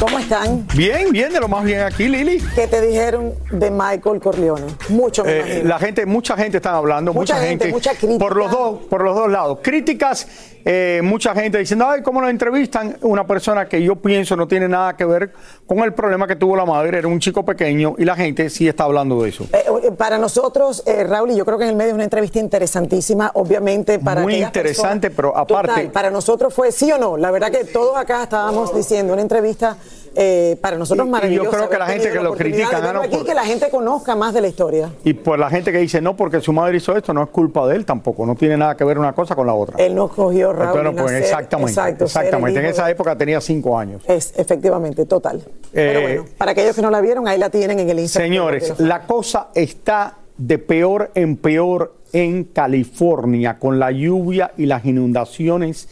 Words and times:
¿Cómo 0.00 0.18
están? 0.18 0.66
Bien, 0.74 1.12
bien, 1.12 1.30
de 1.30 1.38
lo 1.40 1.46
más 1.46 1.62
bien 1.62 1.80
aquí, 1.80 2.08
Lili. 2.08 2.42
¿Qué 2.54 2.66
te 2.66 2.80
dijeron 2.80 3.34
de 3.50 3.70
Michael 3.70 4.18
Corleone? 4.18 4.64
Mucho 4.88 5.22
me 5.24 5.30
Eh, 5.30 5.38
imagino. 5.40 5.68
la 5.68 5.78
gente, 5.78 6.06
mucha 6.06 6.36
gente 6.38 6.56
está 6.56 6.74
hablando, 6.74 7.12
Mucha 7.12 7.34
mucha, 7.34 7.46
gente, 7.46 7.64
gente, 7.66 7.74
mucha 7.74 7.90
crítica. 7.94 8.18
por 8.18 8.34
los 8.34 8.50
dos, 8.50 8.78
por 8.88 9.02
los 9.04 9.14
dos 9.14 9.30
lados. 9.30 9.58
Críticas, 9.62 10.26
eh, 10.64 11.00
mucha 11.02 11.34
gente 11.34 11.58
diciendo, 11.58 11.86
ay, 11.88 12.02
cómo 12.02 12.20
lo 12.20 12.28
entrevistan 12.28 12.96
una 13.02 13.26
persona 13.26 13.68
que 13.68 13.82
yo 13.82 13.96
pienso 13.96 14.36
no 14.36 14.46
tiene 14.48 14.68
nada 14.68 14.96
que 14.96 15.04
ver 15.04 15.32
con 15.66 15.78
el 15.80 15.92
problema 15.94 16.26
que 16.26 16.36
tuvo 16.36 16.56
la 16.56 16.64
madre, 16.64 16.98
era 16.98 17.08
un 17.08 17.18
chico 17.20 17.44
pequeño 17.44 17.94
y 17.98 18.04
la 18.04 18.14
gente 18.16 18.50
sí 18.50 18.68
está 18.68 18.84
hablando 18.84 19.22
de 19.22 19.28
eso. 19.30 19.44
Eh, 19.52 19.64
eh, 19.84 19.90
para 19.92 20.18
nosotros, 20.18 20.82
eh, 20.86 21.04
Raúl, 21.04 21.30
y 21.30 21.36
yo 21.36 21.44
creo 21.44 21.58
que 21.58 21.64
en 21.64 21.70
el 21.70 21.76
medio 21.76 21.90
es 21.90 21.94
una 21.94 22.04
entrevista 22.04 22.38
interesantísima, 22.38 23.30
obviamente 23.34 23.98
para 23.98 24.22
Muy 24.22 24.36
interesante, 24.36 25.10
personas- 25.10 25.16
pero 25.16 25.36
aparte- 25.36 25.68
Total, 25.72 25.90
para 25.92 26.10
nosotros 26.10 26.52
fue 26.54 26.72
sí 26.72 26.90
o 26.92 26.98
no. 26.98 27.16
La 27.16 27.30
verdad 27.30 27.50
que 27.50 27.64
todos 27.64 27.96
acá 27.96 28.22
estábamos 28.24 28.74
diciendo 28.74 29.12
una 29.12 29.22
entrevista 29.22 29.76
eh, 30.16 30.56
para 30.60 30.76
nosotros 30.76 31.06
Y- 31.22 31.26
y 31.26 31.34
yo 31.34 31.44
creo 31.50 31.68
que 31.68 31.78
la 31.78 31.86
gente 31.86 32.10
que 32.10 32.20
lo 32.20 32.32
aquí, 32.32 33.16
por- 33.16 33.26
que 33.26 33.34
la 33.34 33.44
gente 33.44 33.70
conozca 33.70 34.16
más 34.16 34.34
de 34.34 34.40
la 34.40 34.48
historia. 34.48 34.90
Y 35.04 35.12
por 35.14 35.38
la 35.38 35.48
gente 35.50 35.70
que 35.72 35.78
dice 35.78 36.00
no, 36.00 36.16
porque 36.16 36.40
su 36.40 36.52
madre 36.52 36.76
hizo 36.78 36.96
esto, 36.96 37.12
no 37.14 37.22
es 37.22 37.28
culpa 37.30 37.66
de 37.68 37.76
él 37.76 37.84
tampoco, 37.84 38.26
no 38.26 38.34
tiene 38.34 38.56
nada 38.56 38.76
que 38.76 38.84
ver 38.84 38.98
una 38.98 39.12
cosa 39.12 39.34
con 39.36 39.46
la 39.46 39.54
otra. 39.54 39.76
Él 39.78 39.94
no 39.94 40.08
cogió 40.08 40.52
Raúl. 40.52 40.82
Ni 40.84 40.90
pues 41.00 41.12
nacer- 41.12 41.18
exactamente, 41.22 41.70
exacto, 41.72 42.04
exactamente. 42.04 42.58
En 42.60 42.66
esa 42.66 42.86
de- 42.86 42.92
época 42.92 43.16
tenía 43.16 43.40
cinco 43.40 43.78
años. 43.78 44.02
Es, 44.06 44.32
efectivamente, 44.36 45.04
total. 45.06 45.42
Pero 45.72 45.98
Eh, 46.00 46.02
bueno, 46.02 46.24
para 46.36 46.52
aquellos 46.52 46.74
que 46.74 46.82
no 46.82 46.90
la 46.90 47.00
vieron, 47.00 47.28
ahí 47.28 47.38
la 47.38 47.50
tienen 47.50 47.78
en 47.78 47.88
el 47.90 47.98
Instagram. 48.00 48.28
Señores, 48.30 48.74
la 48.80 49.02
cosa 49.02 49.48
está 49.54 50.16
de 50.36 50.58
peor 50.58 51.10
en 51.14 51.36
peor 51.36 51.94
en 52.12 52.44
California 52.44 53.58
con 53.58 53.78
la 53.78 53.90
lluvia 53.90 54.52
y 54.56 54.66
las 54.66 54.84
inundaciones 54.84 55.88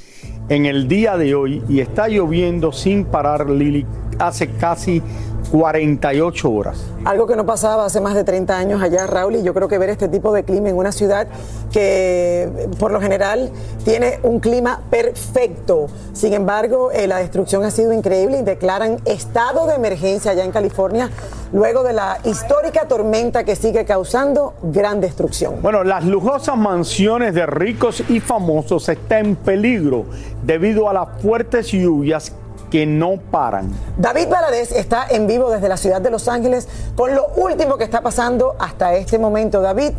en 0.48 0.66
el 0.66 0.88
día 0.88 1.16
de 1.16 1.34
hoy 1.34 1.62
y 1.69 1.80
está 1.80 2.08
lloviendo 2.08 2.72
sin 2.72 3.05
parar, 3.05 3.48
Lili, 3.48 3.86
hace 4.19 4.48
casi 4.48 5.02
48 5.50 6.50
horas. 6.50 6.84
Algo 7.04 7.27
que 7.27 7.36
no 7.36 7.46
pasaba 7.46 7.84
hace 7.84 8.00
más 8.00 8.14
de 8.14 8.24
30 8.24 8.56
años 8.56 8.82
allá, 8.82 9.06
Raúl, 9.06 9.36
y 9.36 9.42
yo 9.42 9.55
creo 9.55 9.68
que 9.68 9.78
ver 9.78 9.90
este 9.90 10.08
tipo 10.08 10.32
de 10.32 10.44
clima 10.44 10.68
en 10.68 10.77
una 10.77 10.92
ciudad 10.92 11.27
que 11.73 12.68
por 12.78 12.90
lo 12.90 13.00
general 13.00 13.50
tiene 13.84 14.20
un 14.23 14.40
clima 14.40 14.80
perfecto. 14.90 15.86
Sin 16.12 16.33
embargo, 16.33 16.90
eh, 16.92 17.06
la 17.06 17.18
destrucción 17.18 17.64
ha 17.64 17.70
sido 17.70 17.92
increíble 17.92 18.39
y 18.39 18.42
declaran 18.42 18.98
estado 19.05 19.67
de 19.67 19.74
emergencia 19.74 20.33
allá 20.33 20.45
en 20.45 20.52
California 20.52 21.11
luego 21.52 21.83
de 21.83 21.92
la 21.92 22.18
histórica 22.24 22.86
tormenta 22.86 23.44
que 23.44 23.56
sigue 23.56 23.84
causando 23.84 24.55
gran 24.62 25.00
destrucción. 25.00 25.62
Bueno, 25.62 25.84
las 25.84 26.05
lujosas 26.05 26.56
mansiones 26.56 27.34
de 27.34 27.46
ricos 27.46 28.02
y 28.08 28.20
famosos 28.20 28.89
están 28.89 29.18
en 29.18 29.36
peligro 29.36 30.05
debido 30.44 30.89
a 30.89 30.92
las 30.92 31.08
fuertes 31.23 31.68
lluvias 31.68 32.33
que 32.70 32.86
no 32.86 33.17
paran. 33.30 33.70
David 33.96 34.29
Valadez 34.29 34.73
está 34.73 35.06
en 35.08 35.27
vivo 35.27 35.51
desde 35.51 35.68
la 35.68 35.77
ciudad 35.77 36.01
de 36.01 36.11
Los 36.11 36.29
Ángeles 36.29 36.68
con 36.96 37.14
lo 37.14 37.29
último 37.36 37.77
que 37.77 37.84
está 37.84 38.01
pasando 38.01 38.56
hasta 38.58 38.95
este 38.95 39.18
momento. 39.18 39.61
David, 39.61 39.92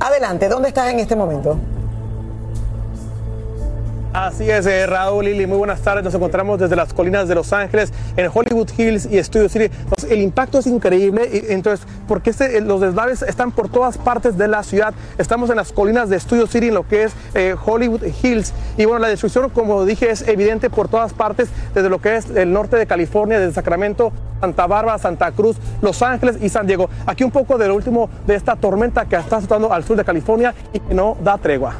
adelante, 0.00 0.48
¿dónde 0.48 0.68
estás 0.68 0.90
en 0.90 1.00
este 1.00 1.16
momento? 1.16 1.58
Así 4.14 4.50
es, 4.50 4.66
eh, 4.66 4.86
Raúl 4.86 5.24
Lili, 5.24 5.46
muy 5.46 5.56
buenas 5.56 5.80
tardes. 5.80 6.04
Nos 6.04 6.12
encontramos 6.14 6.58
desde 6.58 6.76
las 6.76 6.92
colinas 6.92 7.28
de 7.28 7.34
Los 7.34 7.50
Ángeles, 7.54 7.94
en 8.18 8.30
Hollywood 8.32 8.68
Hills 8.76 9.06
y 9.10 9.22
Studio 9.24 9.48
City. 9.48 9.70
El 10.10 10.20
impacto 10.20 10.58
es 10.58 10.66
increíble. 10.66 11.30
y- 11.32 11.50
Entonces, 11.52 11.86
porque 12.06 12.28
este, 12.28 12.60
los 12.60 12.82
deslaves 12.82 13.22
están 13.22 13.52
por 13.52 13.70
todas 13.70 13.96
partes 13.96 14.36
de 14.36 14.48
la 14.48 14.64
ciudad. 14.64 14.92
Estamos 15.16 15.48
en 15.48 15.56
las 15.56 15.72
colinas 15.72 16.10
de 16.10 16.20
Studio 16.20 16.46
City, 16.46 16.68
en 16.68 16.74
lo 16.74 16.86
que 16.86 17.04
es 17.04 17.12
eh, 17.34 17.56
Hollywood 17.64 18.02
Hills. 18.22 18.52
Y 18.76 18.84
bueno, 18.84 18.98
la 19.00 19.08
destrucción, 19.08 19.48
como 19.48 19.86
dije, 19.86 20.10
es 20.10 20.28
evidente 20.28 20.68
por 20.68 20.88
todas 20.88 21.14
partes, 21.14 21.48
desde 21.74 21.88
lo 21.88 21.98
que 21.98 22.16
es 22.16 22.28
el 22.28 22.52
norte 22.52 22.76
de 22.76 22.86
California, 22.86 23.40
desde 23.40 23.54
Sacramento, 23.54 24.12
Santa 24.42 24.66
Bárbara, 24.66 24.98
Santa 24.98 25.32
Cruz, 25.32 25.56
Los 25.80 26.02
Ángeles 26.02 26.36
y 26.42 26.50
San 26.50 26.66
Diego. 26.66 26.90
Aquí 27.06 27.24
un 27.24 27.30
poco 27.30 27.56
de 27.56 27.66
lo 27.66 27.74
último 27.74 28.10
de 28.26 28.34
esta 28.34 28.56
tormenta 28.56 29.06
que 29.06 29.16
está 29.16 29.38
azotando 29.38 29.72
al 29.72 29.84
sur 29.84 29.96
de 29.96 30.04
California 30.04 30.54
y 30.74 30.80
que 30.80 30.92
no 30.92 31.16
da 31.24 31.38
tregua. 31.38 31.72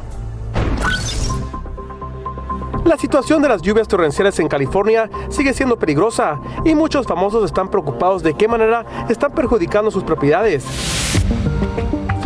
La 2.85 2.97
situación 2.97 3.41
de 3.43 3.49
las 3.49 3.63
lluvias 3.63 3.87
torrenciales 3.87 4.39
en 4.41 4.49
California 4.49 5.09
sigue 5.31 5.55
siendo 5.55 5.79
peligrosa 5.79 6.41
y 6.65 6.75
muchos 6.75 7.07
famosos 7.07 7.45
están 7.45 7.69
preocupados 7.69 8.23
de 8.23 8.35
qué 8.35 8.49
manera 8.49 8.85
están 9.09 9.33
perjudicando 9.33 9.91
sus 9.91 10.03
propiedades. 10.03 10.65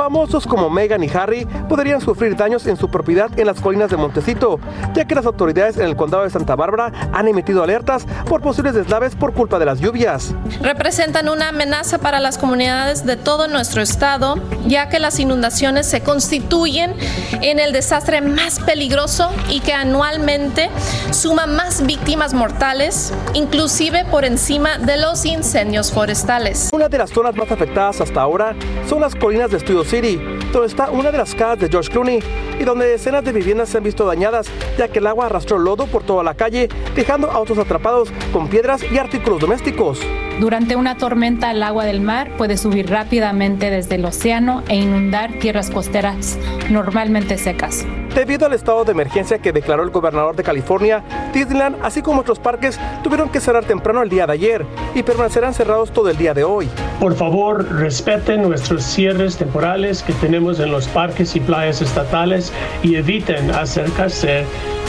Famosos 0.07 0.47
como 0.47 0.71
Meghan 0.71 1.03
y 1.03 1.11
Harry 1.13 1.47
podrían 1.69 2.01
sufrir 2.01 2.37
daños 2.37 2.65
en 2.69 2.77
su 2.77 2.89
propiedad 2.89 3.29
en 3.37 3.45
las 3.45 3.61
colinas 3.61 3.91
de 3.91 3.97
Montecito, 3.97 4.61
ya 4.95 5.05
que 5.05 5.17
las 5.17 5.27
autoridades 5.27 5.79
en 5.79 5.83
el 5.87 5.97
condado 5.97 6.23
de 6.23 6.31
Santa 6.31 6.55
Bárbara 6.55 6.93
han 7.13 7.27
emitido 7.27 7.65
alertas 7.65 8.07
por 8.29 8.41
posibles 8.41 8.75
deslaves 8.75 9.17
por 9.17 9.35
culpa 9.35 9.59
de 9.59 9.65
las 9.65 9.81
lluvias. 9.81 10.33
representan 10.63 11.29
una 11.29 11.49
amenaza 11.49 11.99
para 11.99 12.21
las 12.21 12.39
comunidades 12.39 13.05
de 13.05 13.17
todo 13.17 13.49
nuestro 13.49 13.83
estado, 13.83 14.37
ya 14.69 14.89
que 14.89 15.01
las 15.01 15.19
inundaciones 15.19 15.89
se 15.89 16.03
constituyen 16.03 16.95
en 17.43 17.59
el 17.59 17.73
desastre 17.73 18.21
más 18.21 18.61
peligroso 18.61 19.31
y 19.51 19.59
que 19.59 19.73
anualmente 19.73 20.71
suma 21.11 21.47
más 21.47 21.85
víctimas 21.85 22.33
mortales, 22.33 23.13
inclusive 23.35 24.05
por 24.05 24.25
encima 24.25 24.79
de 24.79 24.99
los 24.99 25.25
incendios 25.25 25.91
forestales. 25.91 26.71
Una 26.73 26.89
de 26.89 26.99
las 26.99 27.11
zonas 27.11 27.35
más 27.35 27.51
afectadas 27.51 28.01
hasta 28.01 28.21
ahora 28.21 28.55
son 28.89 29.01
las 29.01 29.17
colinas 29.17 29.51
de 29.51 29.59
Studio 29.59 29.83
City, 29.97 30.21
donde 30.53 30.67
está 30.67 30.91
una 30.91 31.11
de 31.11 31.17
las 31.17 31.35
casas 31.35 31.61
de 31.61 31.69
George 31.71 31.91
Clooney 31.91 32.21
y 32.59 32.65
donde 32.65 32.87
decenas 32.87 33.25
de 33.25 33.33
viviendas 33.33 33.69
se 33.69 33.79
han 33.79 33.85
visto 33.85 34.07
dañadas, 34.07 34.49
ya 34.79 34.89
que 34.89 34.99
el 34.99 35.07
agua 35.07 35.27
arrastró 35.27 35.59
lodo 35.59 35.87
por 35.87 36.03
toda 36.03 36.23
la 36.23 36.35
calle, 36.35 36.69
dejando 36.95 37.31
autos 37.31 37.59
atrapados 37.59 38.11
con 38.33 38.49
piedras 38.49 38.83
y 38.91 38.99
artículos 38.99 39.41
domésticos. 39.41 40.01
Durante 40.41 40.77
una 40.77 40.99
tormenta, 40.99 41.51
el 41.51 41.63
agua 41.63 41.87
del 41.87 42.03
mar 42.03 42.31
puede 42.37 42.59
subir 42.59 42.91
rápidamente 42.91 43.71
desde 43.71 43.95
el 43.95 44.05
océano 44.05 44.63
e 44.69 44.77
inundar 44.77 45.39
tierras 45.39 45.71
costeras 45.71 46.39
normalmente 46.69 47.39
secas. 47.39 47.87
Debido 48.15 48.47
al 48.47 48.53
estado 48.53 48.85
de 48.85 48.93
emergencia 48.93 49.39
que 49.39 49.53
declaró 49.53 49.83
el 49.83 49.91
gobernador 49.91 50.37
de 50.37 50.43
California, 50.43 51.03
Disneyland, 51.35 51.77
así 51.83 52.01
como 52.03 52.21
otros 52.21 52.39
parques, 52.39 52.79
tuvieron 53.03 53.29
que 53.29 53.41
cerrar 53.41 53.65
temprano 53.65 54.03
el 54.03 54.09
día 54.09 54.27
de 54.27 54.33
ayer 54.33 54.67
y 54.95 55.03
permanecerán 55.03 55.53
cerrados 55.53 55.91
todo 55.91 56.09
el 56.09 56.17
día 56.17 56.33
de 56.33 56.45
hoy. 56.45 56.69
Por 56.99 57.15
favor, 57.15 57.71
respeten 57.75 58.43
nuestros 58.43 58.85
cierres 58.85 59.37
temporales 59.37 60.03
que 60.03 60.15
tenemos 60.15 60.61
en 60.61 60.71
los 60.71 60.89
parques 60.89 61.37
y 61.37 61.41
playas 61.41 61.83
estatales 61.83 62.46
y 62.83 62.97
eviten 62.97 63.51
acercarse, 63.51 64.45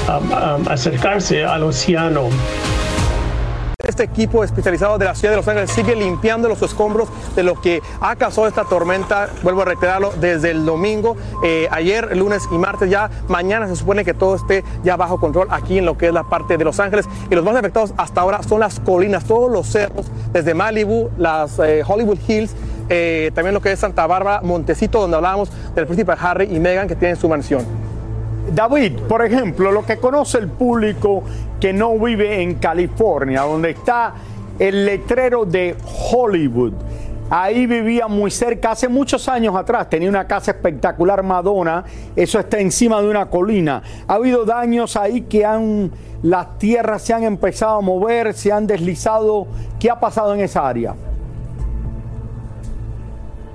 um, 0.07 0.31
um, 0.31 0.67
acercarse 0.67 1.43
al 1.45 1.63
océano. 1.63 2.29
Este 3.87 4.03
equipo 4.03 4.43
especializado 4.43 4.97
de 4.97 5.05
la 5.05 5.15
ciudad 5.15 5.31
de 5.31 5.37
Los 5.37 5.47
Ángeles 5.47 5.71
sigue 5.71 5.95
limpiando 5.95 6.49
los 6.49 6.61
escombros 6.61 7.07
de 7.35 7.43
lo 7.43 7.59
que 7.61 7.81
ha 8.01 8.15
causado 8.17 8.45
esta 8.45 8.65
tormenta. 8.65 9.29
Vuelvo 9.43 9.61
a 9.61 9.65
reiterarlo 9.65 10.11
desde 10.19 10.51
el 10.51 10.65
domingo, 10.65 11.15
eh, 11.43 11.67
ayer, 11.71 12.15
lunes 12.17 12.49
y 12.51 12.57
martes. 12.57 12.89
Ya 12.89 13.09
mañana 13.29 13.65
se 13.67 13.77
supone 13.77 14.03
que 14.03 14.13
todo 14.13 14.35
esté 14.35 14.63
ya 14.83 14.97
bajo 14.97 15.19
control 15.19 15.47
aquí 15.51 15.77
en 15.77 15.85
lo 15.85 15.97
que 15.97 16.07
es 16.07 16.13
la 16.13 16.23
parte 16.23 16.57
de 16.57 16.65
Los 16.65 16.81
Ángeles. 16.81 17.07
Y 17.31 17.35
los 17.35 17.45
más 17.45 17.55
afectados 17.55 17.93
hasta 17.97 18.21
ahora 18.21 18.43
son 18.43 18.59
las 18.59 18.79
colinas, 18.81 19.23
todos 19.23 19.49
los 19.49 19.67
cerros, 19.67 20.07
desde 20.33 20.53
Malibu, 20.53 21.09
las 21.17 21.57
eh, 21.59 21.81
Hollywood 21.87 22.19
Hills. 22.27 22.55
Eh, 22.89 23.31
también 23.33 23.53
lo 23.53 23.61
que 23.61 23.71
es 23.71 23.79
Santa 23.79 24.07
Bárbara, 24.07 24.41
Montecito, 24.41 25.01
donde 25.01 25.17
hablábamos 25.17 25.51
del 25.75 25.85
príncipe 25.85 26.13
Harry 26.19 26.55
y 26.55 26.59
Meghan 26.59 26.87
que 26.87 26.95
tienen 26.95 27.17
su 27.17 27.27
mansión. 27.27 27.65
David, 28.53 28.93
por 29.07 29.25
ejemplo, 29.25 29.71
lo 29.71 29.85
que 29.85 29.97
conoce 29.97 30.37
el 30.37 30.47
público 30.47 31.23
que 31.59 31.73
no 31.73 31.97
vive 31.99 32.41
en 32.41 32.55
California, 32.55 33.41
donde 33.41 33.71
está 33.71 34.13
el 34.57 34.85
letrero 34.85 35.45
de 35.45 35.75
Hollywood. 36.11 36.73
Ahí 37.29 37.65
vivía 37.65 38.07
muy 38.07 38.31
cerca, 38.31 38.71
hace 38.71 38.87
muchos 38.87 39.27
años 39.27 39.53
atrás, 39.53 39.89
tenía 39.89 40.07
una 40.07 40.25
casa 40.25 40.51
espectacular 40.51 41.23
Madonna, 41.23 41.83
eso 42.15 42.39
está 42.39 42.59
encima 42.59 43.01
de 43.01 43.09
una 43.09 43.25
colina. 43.25 43.81
Ha 44.07 44.13
habido 44.13 44.45
daños 44.45 44.95
ahí 44.95 45.23
que 45.23 45.45
han, 45.45 45.91
las 46.23 46.57
tierras 46.57 47.01
se 47.01 47.13
han 47.13 47.23
empezado 47.23 47.79
a 47.79 47.81
mover, 47.81 48.33
se 48.33 48.53
han 48.53 48.65
deslizado. 48.65 49.45
¿Qué 49.77 49.91
ha 49.91 49.99
pasado 49.99 50.33
en 50.33 50.39
esa 50.39 50.65
área? 50.65 50.95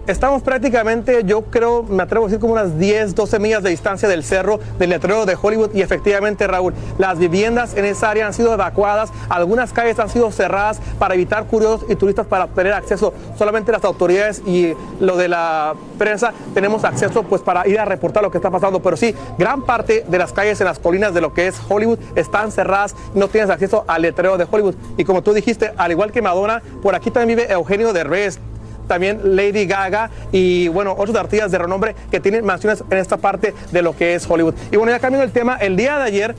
Estamos 0.09 0.43
prácticamente, 0.43 1.23
yo 1.25 1.43
creo, 1.43 1.85
me 1.85 2.03
atrevo 2.03 2.25
a 2.25 2.29
decir 2.29 2.41
como 2.41 2.55
unas 2.55 2.77
10, 2.77 3.15
12 3.15 3.39
millas 3.39 3.63
de 3.63 3.71
distancia 3.71 4.09
del 4.09 4.25
cerro 4.25 4.59
del 4.77 4.91
letrero 4.91 5.27
de 5.27 5.39
Hollywood 5.41 5.71
y 5.75 5.81
efectivamente, 5.81 6.49
Raúl, 6.49 6.75
las 6.99 7.21
viviendas 7.21 7.77
en 7.77 7.85
esa 7.85 8.11
área 8.11 8.27
han 8.27 8.35
sido 8.35 8.53
evacuadas, 8.53 9.13
algunas 9.29 9.73
calles 9.73 10.01
han 10.01 10.09
sido 10.09 10.33
cerradas 10.33 10.81
para 10.99 11.15
evitar 11.15 11.47
curiosos 11.47 11.89
y 11.89 11.95
turistas 11.95 12.27
para 12.27 12.49
tener 12.49 12.73
acceso. 12.73 13.15
Solamente 13.39 13.71
las 13.71 13.85
autoridades 13.85 14.43
y 14.45 14.75
lo 14.99 15.17
de 15.17 15.29
la 15.29 15.75
prensa 15.99 16.33
tenemos 16.53 16.83
acceso 16.83 17.23
pues 17.23 17.41
para 17.41 17.69
ir 17.69 17.79
a 17.79 17.85
reportar 17.85 18.25
lo 18.25 18.31
que 18.33 18.39
está 18.39 18.51
pasando, 18.51 18.83
pero 18.83 18.97
sí, 18.97 19.15
gran 19.39 19.63
parte 19.63 20.05
de 20.09 20.19
las 20.19 20.33
calles 20.33 20.61
en 20.61 20.67
las 20.67 20.81
colinas 20.81 21.15
de 21.15 21.21
lo 21.21 21.33
que 21.33 21.47
es 21.47 21.55
Hollywood 21.69 22.01
están 22.17 22.51
cerradas, 22.51 22.97
no 23.15 23.29
tienes 23.29 23.51
acceso 23.51 23.85
al 23.87 24.03
letrero 24.03 24.37
de 24.37 24.49
Hollywood. 24.51 24.75
Y 24.97 25.05
como 25.05 25.23
tú 25.23 25.33
dijiste, 25.33 25.73
al 25.77 25.93
igual 25.93 26.11
que 26.11 26.23
Madonna, 26.23 26.61
por 26.83 26.97
aquí 26.97 27.13
también 27.13 27.39
vive 27.39 27.53
Eugenio 27.53 27.93
de 27.93 28.03
Reyes, 28.03 28.41
también 28.93 29.37
Lady 29.37 29.65
Gaga 29.65 30.11
y 30.33 30.69
bueno, 30.69 30.95
otros 30.99 31.17
artistas 31.17 31.51
de 31.51 31.57
renombre 31.57 31.95
que 32.11 32.21
tienen 32.21 32.45
mansiones 32.45 32.85
en 32.91 32.99
esta 32.99 33.17
parte 33.17 33.55
de 33.71 33.81
lo 33.81 33.97
que 33.97 34.15
es 34.15 34.29
Hollywood. 34.29 34.55
Y 34.71 34.77
bueno, 34.77 34.93
ya 34.93 34.99
cambiando 34.99 35.25
el 35.25 35.33
tema, 35.33 35.57
el 35.57 35.77
día 35.77 35.97
de 35.97 36.05
ayer 36.05 36.35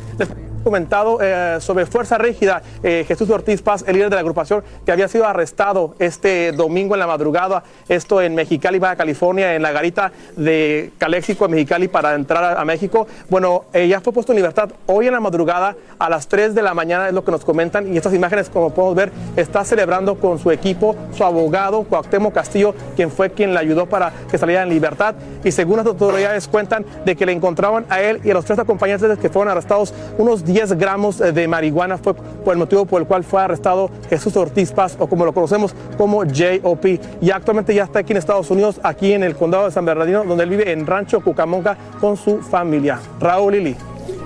comentado 0.63 1.19
eh, 1.21 1.57
sobre 1.59 1.85
Fuerza 1.85 2.17
Rígida, 2.17 2.61
eh, 2.81 3.05
Jesús 3.07 3.29
Ortiz 3.29 3.61
Paz, 3.61 3.83
el 3.87 3.95
líder 3.95 4.09
de 4.09 4.15
la 4.15 4.21
agrupación, 4.21 4.63
que 4.85 4.91
había 4.91 5.07
sido 5.07 5.27
arrestado 5.27 5.95
este 5.99 6.51
domingo 6.51 6.95
en 6.95 6.99
la 6.99 7.07
madrugada, 7.07 7.63
esto 7.87 8.21
en 8.21 8.33
Mexicali, 8.33 8.79
Baja 8.79 8.95
California, 8.95 9.55
en 9.55 9.61
la 9.61 9.71
garita 9.71 10.11
de 10.35 10.91
Caléxico, 10.97 11.45
en 11.45 11.51
Mexicali, 11.51 11.87
para 11.87 12.15
entrar 12.15 12.57
a, 12.57 12.63
México. 12.65 13.07
Bueno, 13.29 13.65
eh, 13.73 13.87
ya 13.87 13.99
fue 13.99 14.13
puesto 14.13 14.31
en 14.31 14.37
libertad 14.37 14.69
hoy 14.85 15.07
en 15.07 15.13
la 15.13 15.19
madrugada, 15.19 15.75
a 15.99 16.09
las 16.09 16.27
3 16.27 16.55
de 16.55 16.61
la 16.61 16.73
mañana, 16.73 17.07
es 17.07 17.13
lo 17.13 17.23
que 17.23 17.31
nos 17.31 17.43
comentan, 17.43 17.93
y 17.93 17.97
estas 17.97 18.13
imágenes, 18.13 18.49
como 18.49 18.73
podemos 18.73 18.95
ver, 18.95 19.11
está 19.35 19.65
celebrando 19.65 20.15
con 20.15 20.39
su 20.39 20.49
equipo, 20.51 20.95
su 21.15 21.23
abogado, 21.23 21.83
Cuauhtémoc 21.83 22.33
Castillo, 22.33 22.73
quien 22.95 23.11
fue 23.11 23.31
quien 23.31 23.53
le 23.53 23.59
ayudó 23.59 23.85
para 23.85 24.11
que 24.31 24.37
saliera 24.37 24.63
en 24.63 24.69
libertad, 24.69 25.15
y 25.43 25.51
según 25.51 25.77
las 25.77 25.85
autoridades 25.85 26.47
cuentan 26.47 26.85
de 27.05 27.15
que 27.15 27.25
le 27.25 27.33
encontraban 27.33 27.85
a 27.89 28.01
él 28.01 28.21
y 28.23 28.31
a 28.31 28.33
los 28.33 28.45
tres 28.45 28.59
acompañantes 28.59 29.17
que 29.19 29.29
fueron 29.29 29.51
arrestados 29.51 29.93
unos 30.17 30.45
10 30.53 30.77
gramos 30.77 31.17
de 31.17 31.47
marihuana 31.47 31.97
fue 31.97 32.13
por 32.13 32.53
el 32.53 32.59
motivo 32.59 32.85
por 32.85 33.01
el 33.01 33.07
cual 33.07 33.23
fue 33.23 33.41
arrestado 33.41 33.89
Jesús 34.07 34.37
Ortiz 34.37 34.71
Paz, 34.71 34.95
o 34.99 35.07
como 35.07 35.25
lo 35.25 35.33
conocemos 35.33 35.73
como 35.97 36.23
JOP. 36.23 36.85
Y 37.21 37.31
actualmente 37.31 37.73
ya 37.73 37.85
está 37.85 37.99
aquí 37.99 38.13
en 38.13 38.17
Estados 38.17 38.51
Unidos, 38.51 38.79
aquí 38.83 39.13
en 39.13 39.23
el 39.23 39.35
condado 39.35 39.65
de 39.65 39.71
San 39.71 39.83
Bernardino, 39.83 40.23
donde 40.23 40.43
él 40.43 40.51
vive 40.51 40.71
en 40.71 40.85
Rancho 40.85 41.21
Cucamonga 41.21 41.75
con 41.99 42.17
su 42.17 42.39
familia. 42.41 42.99
Raúl 43.19 43.53
Lili. 43.53 43.75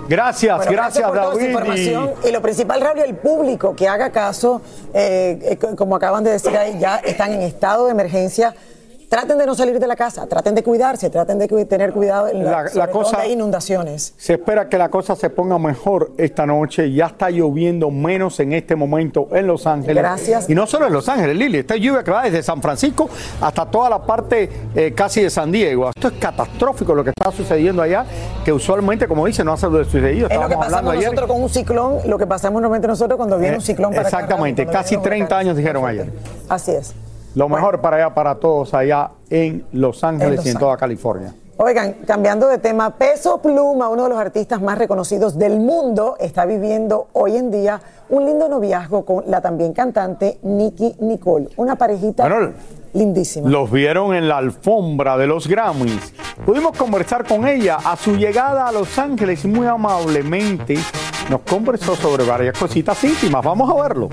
Gracias, 0.10 0.70
gracias, 0.70 1.14
David. 1.14 1.58
Y... 2.26 2.32
lo 2.32 2.42
principal, 2.42 2.82
Raúl, 2.82 3.00
el 3.00 3.16
público 3.16 3.74
que 3.74 3.88
haga 3.88 4.10
caso, 4.10 4.62
eh, 4.94 5.58
eh, 5.62 5.76
como 5.78 5.96
acaban 5.96 6.26
de 6.26 6.32
decir 6.32 6.58
ahí, 6.58 6.78
ya 6.78 6.98
están 6.98 7.32
en 7.32 7.42
estado 7.42 7.86
de 7.86 7.92
emergencia 7.92 8.54
traten 9.10 9.38
de 9.38 9.46
no 9.46 9.56
salir 9.56 9.80
de 9.80 9.88
la 9.88 9.96
casa, 9.96 10.28
traten 10.28 10.56
de 10.56 10.64
cuidarse, 10.64 11.10
traten 11.10 11.40
de 11.40 11.48
tener 11.66 11.94
cuidado 11.94 12.28
en 12.28 12.44
la, 12.44 12.66
la 12.74 12.88
cosa, 12.88 13.22
de 13.22 13.30
inundaciones. 13.30 14.14
Se 14.18 14.34
espera 14.34 14.68
que 14.68 14.78
la 14.78 14.90
cosa 14.90 15.16
se 15.16 15.30
ponga 15.30 15.58
mejor 15.58 16.12
esta 16.18 16.46
noche. 16.46 16.92
Ya 16.92 17.08
está 17.08 17.30
lloviendo 17.30 17.90
menos 17.90 18.40
en 18.40 18.54
este 18.54 18.76
momento 18.76 19.30
en 19.32 19.48
Los 19.48 19.66
Ángeles. 19.66 19.98
Gracias. 19.98 20.50
Y 20.50 20.56
no 20.56 20.68
solo 20.68 20.88
en 20.88 20.94
Los 20.94 21.08
Ángeles, 21.08 21.36
Lili, 21.38 21.60
esta 21.60 21.76
lluvia 21.76 22.04
que 22.04 22.12
va 22.12 22.24
desde 22.24 22.44
San 22.44 22.62
Francisco 22.62 23.10
hasta 23.42 23.66
toda 23.66 23.90
la 23.90 24.04
parte 24.04 24.50
eh, 24.76 24.94
casi 24.94 25.22
de 25.22 25.30
San 25.30 25.52
Diego. 25.52 25.90
Esto 25.96 26.10
es 26.10 26.14
catastrófico 26.16 26.94
lo 26.94 27.04
que 27.04 27.12
está 27.12 27.32
sucediendo 27.32 27.82
allá, 27.82 28.06
que 28.44 28.52
usualmente, 28.52 29.08
como 29.08 29.26
dice, 29.26 29.44
no 29.44 29.54
ha 29.54 29.58
sucedido. 29.58 30.28
Es 30.30 30.40
lo 30.40 30.50
que 30.50 30.56
pasamos 30.58 30.96
nosotros 30.96 31.28
con 31.28 31.42
un 31.42 31.50
ciclón, 31.50 31.98
lo 32.06 32.18
que 32.18 32.28
pasamos 32.28 32.62
normalmente 32.62 32.88
nosotros 32.88 33.18
cuando 33.18 33.38
viene 33.38 33.56
un 33.56 33.62
ciclón 33.62 33.92
para 33.92 34.04
Exactamente, 34.04 34.66
casi 34.66 34.98
30 34.98 35.38
años 35.38 35.58
dijeron 35.58 35.86
ayer. 35.86 36.12
Así 36.50 36.72
es. 36.72 36.94
Lo 37.38 37.48
mejor 37.48 37.82
para 37.82 37.98
allá, 37.98 38.16
para 38.16 38.34
todos 38.36 38.74
allá 38.74 39.12
en 39.30 39.64
Los 39.72 40.04
Ángeles 40.04 40.44
y 40.44 40.50
en 40.50 40.58
toda 40.58 40.76
California. 40.76 41.36
Oigan, 41.58 41.98
cambiando 42.08 42.48
de 42.48 42.58
tema, 42.58 42.98
Peso 42.98 43.40
Pluma, 43.40 43.90
uno 43.90 44.06
de 44.06 44.10
los 44.10 44.18
artistas 44.18 44.60
más 44.60 44.76
reconocidos 44.80 45.38
del 45.38 45.60
mundo, 45.60 46.16
está 46.20 46.48
viviendo 46.48 47.10
hoy 47.14 47.38
en 47.38 47.52
día 47.52 47.80
un 48.10 48.26
lindo 48.26 48.50
noviazgo 48.50 49.06
con 49.06 49.24
la 49.28 49.40
también 49.40 49.74
cantante 49.74 50.40
Nicky 50.42 50.96
Nicole. 51.00 51.50
Una 51.58 51.76
parejita 51.76 52.28
lindísima. 52.94 53.48
Los 53.48 53.70
vieron 53.70 54.16
en 54.16 54.28
la 54.28 54.38
alfombra 54.38 55.16
de 55.16 55.28
los 55.28 55.48
Grammys. 55.48 56.14
Pudimos 56.44 56.76
conversar 56.76 57.28
con 57.28 57.48
ella 57.48 57.78
a 57.86 57.96
su 57.98 58.16
llegada 58.16 58.68
a 58.68 58.72
Los 58.72 58.98
Ángeles 58.98 59.46
y 59.46 59.48
muy 59.48 59.68
amablemente 59.68 60.76
nos 61.30 61.42
conversó 61.42 61.96
sobre 61.96 62.26
varias 62.26 62.58
cositas 62.58 63.04
íntimas. 63.04 63.46
Vamos 63.46 63.70
a 63.70 63.80
verlo. 63.84 64.10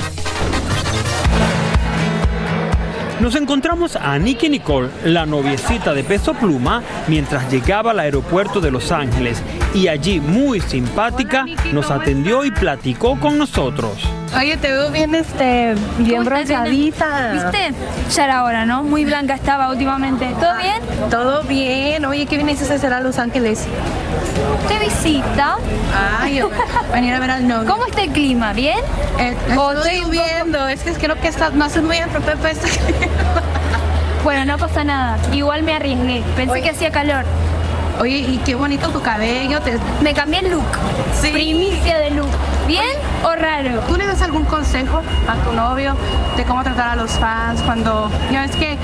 Nos 3.21 3.37
encontramos 3.37 3.95
a 3.97 4.19
Nicky 4.19 4.49
Nicole, 4.49 4.91
la 5.05 5.25
noviecita 5.25 5.95
de 5.95 6.03
Peso 6.03 6.35
Pluma, 6.35 6.83
mientras 7.07 7.51
llegaba 7.51 7.93
al 7.93 8.01
aeropuerto 8.01 8.61
de 8.61 8.73
Los 8.73 8.91
Ángeles 8.91 9.41
y 9.73 9.87
allí, 9.87 10.21
muy 10.21 10.61
simpática, 10.61 11.47
nos 11.73 11.91
atendió 11.91 12.45
y 12.45 12.51
platicó 12.51 13.19
con 13.21 13.39
nosotros. 13.39 13.93
Oye, 14.37 14.57
te 14.57 14.69
veo 14.71 14.91
bien, 14.91 15.15
este, 15.15 15.75
bien 15.99 16.25
bronceadita. 16.25 17.33
¿Viste? 17.33 17.73
Ya 18.11 18.25
era 18.25 18.45
hora, 18.45 18.67
¿no? 18.67 18.83
Muy 18.83 19.05
blanca 19.05 19.35
estaba 19.35 19.71
últimamente. 19.71 20.35
¿Todo 20.41 20.57
bien? 20.57 21.11
Todo 21.11 21.43
bien. 21.45 22.05
Oye, 22.05 22.27
¿qué 22.27 22.37
viniste 22.37 22.71
a 22.71 22.77
hacer 22.77 22.93
a 22.93 23.01
Los 23.01 23.19
Ángeles? 23.19 23.67
¿Te 24.69 24.79
visita? 24.79 25.57
Ay, 26.21 26.43
venir 26.93 27.15
a 27.15 27.21
ver 27.21 27.31
al 27.31 27.47
novio. 27.47 27.71
¿Cómo 27.71 27.87
está 27.87 28.03
el 28.03 28.11
clima? 28.11 28.53
¿Bien? 28.53 28.79
Eh, 29.19 29.37
estoy 29.49 30.11
viendo. 30.11 30.67
Es 30.69 30.83
que 30.83 30.93
creo 30.95 31.15
que 31.21 31.29
está, 31.29 31.51
no 31.51 31.65
hace 31.65 31.81
muy 31.81 31.99
apropiado 31.99 32.39
para 32.39 32.51
este 32.51 32.69
Bueno, 34.25 34.45
no 34.45 34.59
pasa 34.59 34.83
nada. 34.83 35.19
Igual 35.33 35.63
me 35.63 35.75
arriesgué. 35.75 36.25
Pensé 36.35 36.61
que 36.61 36.71
hacía 36.71 36.91
calor. 36.91 37.25
Oye, 38.01 38.19
y 38.19 38.41
qué 38.45 38.57
bonito 38.57 38.89
tu 38.89 39.01
cabello. 39.01 39.61
Me 40.03 40.13
cambié 40.13 40.41
el 40.41 40.51
look. 40.51 40.65
Sí. 41.21 41.31
Primicia 41.31 41.99
de 41.99 42.11
look. 42.11 42.31
¿Bien 42.67 42.97
o 43.23 43.35
raro? 43.35 43.81
¿Tú 43.89 43.97
le 43.97 44.07
das 44.07 44.23
algún 44.23 44.45
consejo 44.45 45.03
a 45.29 45.35
tu 45.45 45.53
novio 45.53 45.95
de 46.37 46.45
cómo 46.45 46.63
tratar 46.63 46.89
a 46.89 46.97
los 46.97 47.11
fans 47.13 47.61
cuando 47.63 48.11
ya 48.33 48.41
ves 48.43 48.57
que 48.57 48.79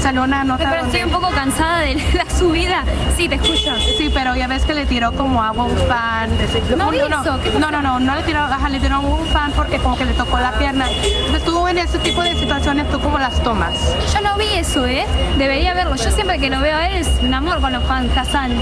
salió 0.00 0.22
una 0.22 0.44
nota? 0.44 0.68
Pero 0.70 0.84
estoy 0.84 1.02
un 1.04 1.10
poco 1.10 1.30
cansada 1.30 1.78
de 1.80 1.94
la 2.14 2.28
subida. 2.28 2.84
Sí, 3.16 3.28
te 3.28 3.36
escucho. 3.36 3.74
Sí, 3.96 4.10
pero 4.12 4.36
ya 4.36 4.46
ves 4.48 4.64
que 4.64 4.74
le 4.74 4.84
tiró 4.84 5.12
como 5.12 5.42
agua 5.42 5.64
a 5.64 5.66
un 5.66 5.76
fan. 5.88 6.30
No, 6.76 6.92
no, 6.92 7.08
no, 7.08 7.22
no, 7.58 7.70
no, 7.70 7.82
no, 7.82 8.00
no 8.00 8.14
le 8.14 8.22
tiró, 8.22 8.40
ajá, 8.40 8.68
le 8.68 8.80
tiró 8.80 8.96
a 8.96 8.98
un 8.98 9.26
fan 9.26 9.52
porque 9.52 9.78
como 9.78 9.96
que 9.96 10.04
le 10.04 10.12
tocó 10.12 10.38
la 10.38 10.52
pierna. 10.52 10.86
Entonces 10.90 11.44
tú 11.44 11.66
en 11.68 11.78
ese 11.78 11.98
tipo 12.00 12.22
de 12.22 12.34
situaciones, 12.36 12.90
¿tú 12.90 13.00
cómo 13.00 13.18
las 13.18 13.42
tomas? 13.42 13.94
Yo 14.12 14.20
no 14.20 14.36
vi 14.36 14.52
eso, 14.54 14.86
¿eh? 14.86 15.06
Debería 15.38 15.72
verlo. 15.72 15.96
Yo 15.96 16.10
siempre 16.10 16.38
que 16.38 16.50
lo 16.50 16.60
veo 16.60 16.76
a 16.76 16.88
él 16.88 16.96
es 16.96 17.08
un 17.22 17.32
amor 17.32 17.60
con 17.60 17.72
los 17.72 17.82
fans, 17.84 18.10
Hassan, 18.16 18.52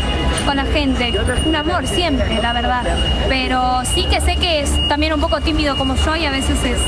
con 0.47 0.57
la 0.57 0.65
gente. 0.65 1.13
Un 1.45 1.57
amor 1.57 1.87
siempre, 1.87 2.41
la 2.41 2.53
verdad. 2.53 2.83
Pero 3.29 3.83
sí 3.85 4.05
que 4.05 4.21
sé 4.21 4.37
que 4.37 4.60
es 4.61 4.89
también 4.89 5.13
un 5.15 5.21
poco 5.21 5.41
tímido 5.41 5.77
como 5.77 5.97
yo 5.97 6.17
y 6.17 6.27
a 6.27 6.31
veces 6.31 6.63
es, 6.65 6.79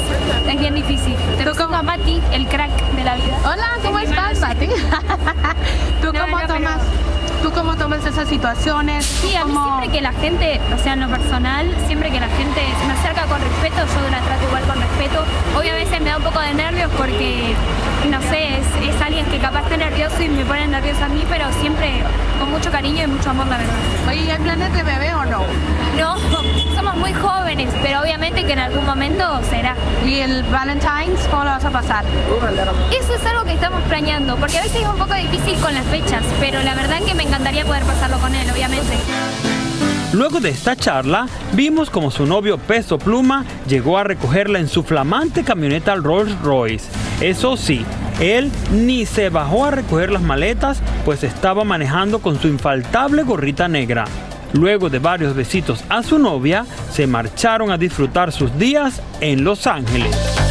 es 0.48 0.58
bien 0.58 0.74
difícil. 0.74 1.14
Te 1.38 1.44
como 1.44 1.76
a 1.76 1.82
Mati, 1.82 2.20
el 2.32 2.46
crack 2.46 2.70
de 2.92 3.04
la 3.04 3.14
vida. 3.16 3.36
Hola, 3.44 3.70
¿cómo 3.82 3.98
estás, 3.98 4.40
Mati? 4.40 4.66
¿Tú 6.02 6.12
cómo 6.12 6.40
tomas? 6.46 6.80
¿Tú 7.42 7.50
cómo 7.50 7.76
tomas 7.76 8.06
esas 8.06 8.28
situaciones? 8.28 9.04
Sí, 9.04 9.34
a 9.34 9.44
mí 9.44 9.52
siempre 9.52 9.88
que 9.88 10.00
la 10.00 10.12
gente, 10.12 10.60
o 10.72 10.78
sea, 10.78 10.92
en 10.92 11.00
lo 11.00 11.08
personal, 11.08 11.74
siempre 11.88 12.12
que 12.12 12.20
la 12.20 12.28
gente 12.28 12.60
se 12.80 12.86
me 12.86 12.92
acerca 12.92 13.24
con 13.24 13.40
respeto, 13.40 13.78
yo 13.78 14.10
la 14.10 14.20
trato 14.20 14.44
igual 14.46 14.62
con 14.62 14.80
respeto. 14.80 15.24
Hoy 15.58 15.68
a 15.68 15.74
veces 15.74 16.00
me 16.00 16.10
da 16.10 16.18
un 16.18 16.22
poco 16.22 16.38
de 16.38 16.54
nervios 16.54 16.88
porque, 16.96 17.54
no 18.08 18.22
sé, 18.22 18.58
es, 18.58 19.02
alguien 19.02 19.26
que 19.26 19.38
capaz 19.38 19.62
está 19.62 19.76
nervioso 19.76 20.22
y 20.22 20.28
me 20.28 20.44
pone 20.44 20.68
nerviosa 20.68 21.06
a 21.06 21.08
mí, 21.08 21.24
pero 21.28 21.46
siempre 21.60 22.04
con 22.38 22.52
mucho 22.52 22.70
cariño 22.70 23.02
y 23.02 23.06
mucho 23.08 23.30
amor, 23.30 23.48
la 23.48 23.58
verdad. 23.58 23.74
Oye, 24.08 24.30
¿hay 24.30 24.38
planes 24.38 24.72
de 24.72 24.82
bebé 24.84 25.12
o 25.12 25.24
no? 25.24 25.40
No, 25.98 26.16
somos 26.76 26.96
muy 26.96 27.12
jóvenes, 27.12 27.68
pero 27.82 28.02
obviamente 28.02 28.44
que 28.44 28.52
en 28.52 28.60
algún 28.60 28.86
momento 28.86 29.40
será. 29.50 29.74
¿Y 30.06 30.20
el 30.20 30.44
Valentine's 30.44 31.26
cómo 31.28 31.44
lo 31.44 31.50
vas 31.50 31.64
a 31.64 31.70
pasar? 31.70 32.04
Eso 32.92 33.14
es 33.14 33.26
algo 33.26 33.44
que 33.44 33.52
estamos 33.52 33.82
planeando, 33.82 34.36
porque 34.36 34.58
a 34.58 34.62
veces 34.62 34.82
es 34.82 34.88
un 34.88 34.96
poco 34.96 35.14
difícil 35.14 35.58
con 35.60 35.74
las 35.74 35.84
fechas, 35.86 36.22
pero 36.40 36.62
la 36.62 36.74
verdad 36.74 36.98
que 37.06 37.14
me 37.14 37.24
encantaría 37.32 37.64
poder 37.64 37.82
pasarlo 37.84 38.18
con 38.18 38.34
él, 38.34 38.46
obviamente. 38.50 38.92
Luego 40.12 40.40
de 40.40 40.50
esta 40.50 40.76
charla, 40.76 41.26
vimos 41.54 41.88
como 41.88 42.10
su 42.10 42.26
novio 42.26 42.58
Peso 42.58 42.98
Pluma 42.98 43.46
llegó 43.66 43.96
a 43.96 44.04
recogerla 44.04 44.58
en 44.58 44.68
su 44.68 44.82
flamante 44.82 45.42
camioneta 45.42 45.94
Rolls 45.94 46.38
Royce. 46.42 46.84
Eso 47.22 47.56
sí, 47.56 47.86
él 48.20 48.52
ni 48.70 49.06
se 49.06 49.30
bajó 49.30 49.64
a 49.64 49.70
recoger 49.70 50.12
las 50.12 50.20
maletas, 50.20 50.82
pues 51.06 51.24
estaba 51.24 51.64
manejando 51.64 52.18
con 52.18 52.38
su 52.38 52.48
infaltable 52.48 53.22
gorrita 53.22 53.66
negra. 53.66 54.04
Luego 54.52 54.90
de 54.90 54.98
varios 54.98 55.34
besitos 55.34 55.82
a 55.88 56.02
su 56.02 56.18
novia, 56.18 56.66
se 56.90 57.06
marcharon 57.06 57.70
a 57.70 57.78
disfrutar 57.78 58.30
sus 58.30 58.58
días 58.58 59.00
en 59.22 59.42
Los 59.42 59.66
Ángeles. 59.66 60.41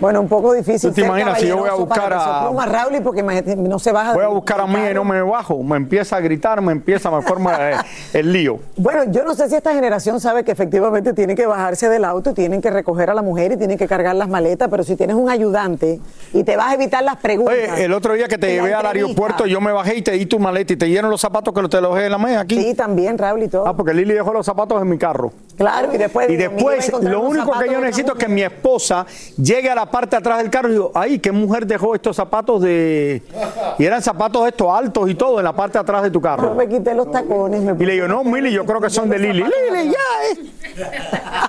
Bueno, 0.00 0.20
un 0.20 0.28
poco 0.28 0.52
difícil. 0.52 0.90
¿Tú 0.90 0.94
te 0.94 1.00
imaginas 1.02 1.40
si 1.40 1.48
yo 1.48 1.58
voy 1.58 1.68
a 1.68 1.74
buscar 1.74 2.12
a- 2.12 2.46
Pluma, 2.46 2.66
Raúl, 2.66 3.02
porque 3.02 3.22
no 3.22 3.78
se 3.78 3.92
baja. 3.92 4.14
Voy 4.14 4.24
a 4.24 4.28
buscar 4.28 4.60
a 4.60 4.66
mí 4.66 4.78
y 4.90 4.94
no 4.94 5.04
me 5.04 5.20
bajo. 5.22 5.62
Me 5.62 5.76
empieza 5.76 6.16
a 6.16 6.20
gritar, 6.20 6.60
me 6.60 6.72
empieza, 6.72 7.10
me 7.10 7.22
forma 7.22 7.70
eh, 7.70 7.74
el 8.12 8.32
lío. 8.32 8.58
Bueno, 8.76 9.04
yo 9.10 9.24
no 9.24 9.34
sé 9.34 9.48
si 9.48 9.54
esta 9.56 9.74
generación 9.74 10.20
sabe 10.20 10.44
que 10.44 10.52
efectivamente 10.52 11.12
tienen 11.12 11.36
que 11.36 11.46
bajarse 11.46 11.88
del 11.88 12.04
auto, 12.04 12.32
tienen 12.32 12.62
que 12.62 12.70
recoger 12.70 13.10
a 13.10 13.14
la 13.14 13.22
mujer 13.22 13.52
y 13.52 13.56
tienen 13.56 13.76
que 13.76 13.86
cargar 13.86 14.14
las 14.14 14.28
maletas, 14.28 14.68
pero 14.70 14.82
si 14.82 14.96
tienes 14.96 15.16
un 15.16 15.28
ayudante 15.28 16.00
y 16.32 16.44
te 16.44 16.56
vas 16.56 16.70
a 16.70 16.74
evitar 16.74 17.02
las 17.04 17.16
preguntas. 17.16 17.54
Oye, 17.54 17.84
el 17.84 17.92
otro 17.92 18.14
día 18.14 18.28
que 18.28 18.38
te 18.38 18.50
llevé 18.52 18.72
al 18.72 18.86
aeropuerto, 18.86 19.46
yo 19.46 19.60
me 19.60 19.72
bajé 19.72 19.96
y 19.96 20.02
te 20.02 20.12
di 20.12 20.26
tu 20.26 20.38
maleta 20.38 20.72
y 20.72 20.76
te 20.76 20.88
lleno 20.88 21.08
los 21.08 21.20
zapatos 21.20 21.52
que 21.52 21.68
te 21.68 21.80
los 21.80 21.94
dejé 21.94 22.06
en 22.06 22.12
la 22.12 22.18
mesa 22.18 22.40
aquí. 22.40 22.60
Sí, 22.62 22.74
también, 22.74 23.18
Raúl 23.18 23.42
y 23.42 23.48
todo. 23.48 23.66
Ah, 23.66 23.76
porque 23.76 23.92
Lili 23.92 24.14
dejó 24.14 24.32
los 24.32 24.46
zapatos 24.46 24.80
en 24.80 24.88
mi 24.88 24.96
carro. 24.96 25.32
Claro, 25.58 25.92
y 25.92 25.98
después. 25.98 26.30
Y 26.30 26.36
después, 26.36 26.92
lo 27.02 27.20
único 27.22 27.50
que 27.58 27.66
yo 27.70 27.80
necesito 27.80 28.12
es 28.12 28.18
que 28.18 28.28
mi 28.28 28.42
esposa 28.42 29.04
llegue 29.36 29.68
a 29.68 29.74
la 29.74 29.86
parte 29.90 30.10
de 30.10 30.16
atrás 30.18 30.38
del 30.38 30.50
carro 30.50 30.68
y 30.68 30.72
digo, 30.72 30.92
ay, 30.94 31.18
¿qué 31.18 31.32
mujer 31.32 31.66
dejó 31.66 31.94
estos 31.96 32.14
zapatos 32.16 32.62
de... 32.62 33.22
Y 33.78 33.84
eran 33.84 34.00
zapatos 34.00 34.46
estos 34.46 34.68
altos 34.72 35.10
y 35.10 35.16
todo 35.16 35.38
en 35.38 35.44
la 35.44 35.52
parte 35.52 35.74
de 35.78 35.80
atrás 35.80 36.02
de 36.04 36.10
tu 36.10 36.18
Yo 36.18 36.22
carro. 36.22 36.54
me 36.54 36.68
quité 36.68 36.94
los 36.94 37.10
tacones. 37.10 37.60
Me 37.60 37.72
Y 37.82 37.86
le 37.86 37.92
digo, 37.94 38.06
no, 38.08 38.22
Mili, 38.22 38.52
yo 38.52 38.64
creo 38.64 38.80
que 38.80 38.88
son 38.88 39.08
de 39.08 39.18
Lili. 39.18 39.42
Lili, 39.42 39.92
ya, 39.92 39.98
eh. 40.30 41.48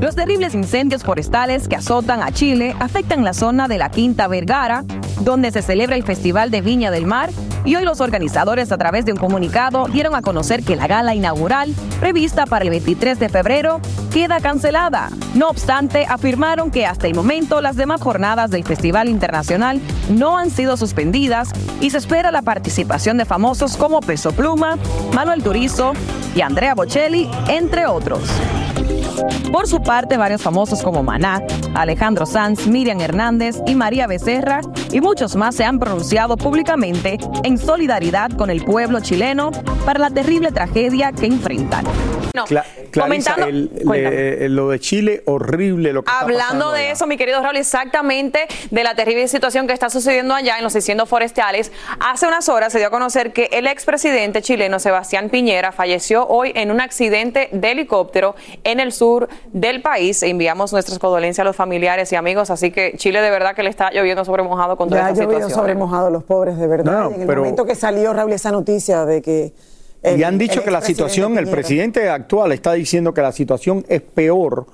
Los 0.00 0.14
terribles 0.14 0.54
incendios 0.54 1.02
forestales 1.02 1.66
que 1.66 1.74
azotan 1.74 2.22
a 2.22 2.30
Chile 2.30 2.76
afectan 2.78 3.24
la 3.24 3.32
zona 3.32 3.66
de 3.66 3.78
la 3.78 3.90
Quinta 3.90 4.28
Vergara, 4.28 4.84
donde 5.22 5.50
se 5.50 5.60
celebra 5.60 5.96
el 5.96 6.04
Festival 6.04 6.52
de 6.52 6.60
Viña 6.60 6.92
del 6.92 7.04
Mar, 7.04 7.30
y 7.64 7.76
hoy 7.76 7.84
los 7.84 8.00
organizadores 8.00 8.72
a 8.72 8.78
través 8.78 9.04
de 9.04 9.12
un 9.12 9.18
comunicado 9.18 9.86
dieron 9.88 10.14
a 10.14 10.22
conocer 10.22 10.62
que 10.62 10.76
la 10.76 10.86
gala 10.86 11.14
inaugural, 11.14 11.74
prevista 12.00 12.46
para 12.46 12.64
el 12.64 12.70
23 12.70 13.18
de 13.18 13.28
febrero, 13.28 13.80
queda 14.12 14.40
cancelada. 14.40 15.10
No 15.34 15.48
obstante, 15.48 16.06
afirmaron 16.08 16.70
que 16.70 16.86
hasta 16.86 17.06
el 17.06 17.14
momento 17.14 17.60
las 17.60 17.76
demás 17.76 18.00
jornadas 18.00 18.50
del 18.50 18.64
Festival 18.64 19.08
Internacional 19.08 19.80
no 20.10 20.38
han 20.38 20.50
sido 20.50 20.76
suspendidas 20.76 21.50
y 21.80 21.90
se 21.90 21.98
espera 21.98 22.30
la 22.30 22.42
participación 22.42 23.18
de 23.18 23.24
famosos 23.24 23.76
como 23.76 24.00
Peso 24.00 24.32
Pluma, 24.32 24.78
Manuel 25.14 25.42
Turizo 25.42 25.92
y 26.34 26.40
Andrea 26.40 26.74
Bocelli, 26.74 27.30
entre 27.48 27.86
otros. 27.86 28.22
Por 29.52 29.66
su 29.66 29.82
parte, 29.82 30.16
varios 30.16 30.42
famosos 30.42 30.82
como 30.82 31.02
Maná, 31.02 31.42
Alejandro 31.74 32.26
Sanz, 32.26 32.66
Miriam 32.66 33.00
Hernández 33.00 33.56
y 33.66 33.74
María 33.74 34.06
Becerra 34.06 34.60
y 34.92 35.00
muchos 35.00 35.36
más 35.36 35.54
se 35.54 35.64
han 35.64 35.78
pronunciado 35.78 36.36
públicamente 36.36 37.18
en 37.44 37.58
solidaridad 37.58 38.30
con 38.32 38.50
el 38.50 38.64
pueblo 38.64 39.00
chileno 39.00 39.50
para 39.84 39.98
la 39.98 40.10
terrible 40.10 40.52
tragedia 40.52 41.12
que 41.12 41.26
enfrentan. 41.26 41.84
No, 42.34 42.44
Cla- 42.44 42.62
Clarisa, 42.92 43.34
comentando, 43.34 43.46
el- 43.46 43.70
cuéntame. 43.84 44.16
le- 44.16 44.48
lo 44.50 44.68
de 44.68 44.78
Chile, 44.78 45.22
horrible 45.26 45.92
lo 45.92 46.04
que 46.04 46.10
está 46.10 46.20
Hablando 46.24 46.70
de 46.70 46.82
allá. 46.84 46.92
eso, 46.92 47.06
mi 47.06 47.16
querido 47.16 47.42
Raúl, 47.42 47.56
exactamente 47.56 48.46
de 48.70 48.84
la 48.84 48.94
terrible 48.94 49.26
situación 49.26 49.66
que 49.66 49.72
está 49.72 49.90
sucediendo 49.90 50.34
allá 50.34 50.58
en 50.58 50.64
los 50.64 50.74
incendios 50.76 51.08
forestales. 51.08 51.72
Hace 51.98 52.26
unas 52.28 52.48
horas 52.48 52.72
se 52.72 52.78
dio 52.78 52.88
a 52.88 52.90
conocer 52.90 53.32
que 53.32 53.48
el 53.52 53.66
expresidente 53.66 54.42
chileno 54.42 54.78
Sebastián 54.78 55.30
Piñera 55.30 55.72
falleció 55.72 56.26
hoy 56.28 56.52
en 56.54 56.70
un 56.70 56.80
accidente 56.80 57.48
de 57.50 57.70
helicóptero 57.72 58.36
en 58.62 58.78
el 58.78 58.92
sur 58.92 59.07
del 59.52 59.82
país. 59.82 60.22
E 60.22 60.28
enviamos 60.28 60.72
nuestras 60.72 60.98
condolencias 60.98 61.44
a 61.44 61.48
los 61.48 61.56
familiares 61.56 62.12
y 62.12 62.16
amigos, 62.16 62.50
así 62.50 62.70
que 62.70 62.94
Chile 62.96 63.20
de 63.20 63.30
verdad 63.30 63.54
que 63.54 63.62
le 63.62 63.70
está 63.70 63.90
lloviendo 63.92 64.24
sobre 64.24 64.42
mojado 64.42 64.76
con 64.76 64.88
toda 64.88 65.00
Ya 65.02 65.08
esta 65.10 65.22
llovido 65.24 65.38
situación. 65.40 65.60
sobre 65.60 65.74
mojado 65.74 66.10
los 66.10 66.24
pobres, 66.24 66.56
de 66.58 66.66
verdad. 66.66 66.92
No, 67.04 67.10
Y 67.10 67.14
en 67.14 67.20
el 67.22 67.26
pero- 67.26 67.40
momento 67.42 67.64
que 67.64 67.74
salió, 67.74 68.12
Raúl, 68.12 68.32
esa 68.32 68.50
noticia 68.52 69.04
de 69.04 69.22
que. 69.22 69.52
el- 70.02 70.20
y 70.20 70.22
han 70.22 70.38
dicho 70.38 70.62
que 70.62 70.70
la 70.70 70.80
situación, 70.82 71.38
el 71.38 71.48
presidente 71.48 72.08
actual 72.08 72.52
está 72.52 72.72
diciendo 72.74 73.12
que 73.14 73.20
la 73.22 73.32
situación 73.32 73.84
es 73.88 74.00
peor 74.02 74.66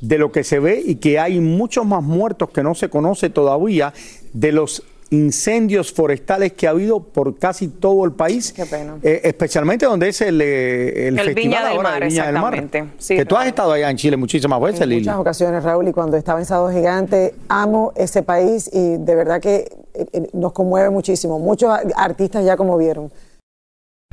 de 0.00 0.18
lo 0.18 0.30
que 0.30 0.44
se 0.44 0.60
ve 0.60 0.80
y 0.84 0.94
que 0.96 1.18
hay 1.18 1.40
muchos 1.40 1.84
más 1.84 2.02
muertos 2.04 2.50
que 2.50 2.62
no 2.62 2.74
se 2.76 2.88
conoce 2.88 3.30
todavía 3.30 3.92
de 4.32 4.52
los 4.52 4.84
incendios 5.10 5.92
forestales 5.92 6.52
que 6.52 6.66
ha 6.66 6.70
habido 6.70 7.00
por 7.00 7.38
casi 7.38 7.68
todo 7.68 8.04
el 8.04 8.12
país, 8.12 8.52
Qué 8.52 8.66
pena. 8.66 8.96
eh, 9.02 9.20
especialmente 9.24 9.86
donde 9.86 10.08
es 10.08 10.20
el, 10.20 10.40
eh, 10.40 11.08
el 11.08 11.18
El 11.18 11.24
festival 11.26 11.34
Viña 11.34 11.58
del 11.68 11.76
ahora 11.76 11.90
Mar, 11.90 12.00
de 12.02 12.08
Viña 12.08 12.26
del 12.26 12.34
Mar. 12.34 12.54
exactamente. 12.54 12.92
Sí, 12.98 13.16
que 13.16 13.24
tú 13.24 13.36
has 13.36 13.46
estado 13.46 13.72
allá 13.72 13.90
en 13.90 13.96
Chile 13.96 14.16
muchísimas 14.16 14.60
veces, 14.60 14.82
En 14.82 14.88
Lili. 14.90 15.00
muchas 15.02 15.16
ocasiones, 15.18 15.64
Raúl, 15.64 15.88
y 15.88 15.92
cuando 15.92 16.16
estaba 16.16 16.38
en 16.40 16.44
Sado 16.46 16.70
Gigante, 16.70 17.34
amo 17.48 17.92
ese 17.96 18.22
país 18.22 18.68
y 18.72 18.96
de 18.98 19.14
verdad 19.14 19.40
que 19.40 19.68
eh, 19.94 20.28
nos 20.34 20.52
conmueve 20.52 20.90
muchísimo. 20.90 21.38
Muchos 21.38 21.70
artistas 21.96 22.44
ya 22.44 22.56
como 22.56 22.76
vieron. 22.76 23.10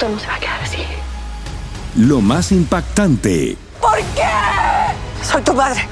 Esto 0.00 0.12
no 0.14 0.18
se 0.18 0.28
va 0.28 0.36
a 0.36 0.40
quedar 0.40 0.62
así. 0.62 0.78
lo 1.94 2.22
más 2.22 2.52
impactante, 2.52 3.58
¿Por 3.82 3.98
qué? 3.98 4.24
Soy 5.22 5.42
tu 5.42 5.54
padre. 5.54 5.86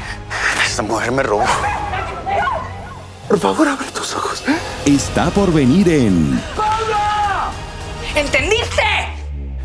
Esta 0.66 0.80
mujer 0.80 1.12
me 1.12 1.22
robó. 1.22 1.44
Por 3.28 3.38
favor, 3.38 3.68
abre 3.68 3.84
tus 3.90 4.14
ojos. 4.14 4.42
está 4.86 5.28
por 5.28 5.52
venir 5.52 5.90
en 5.90 6.42
¿Entendiste? 8.14 8.82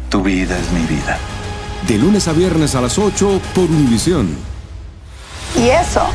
Tu 0.09 0.21
vida 0.21 0.59
es 0.59 0.69
mi 0.71 0.85
vida. 0.87 1.17
De 1.87 1.97
lunes 1.97 2.27
a 2.27 2.33
viernes 2.33 2.75
a 2.75 2.81
las 2.81 2.99
8 2.99 3.39
por 3.55 3.63
Univisión. 3.63 4.35
Y 5.55 5.69
eso 5.69 6.05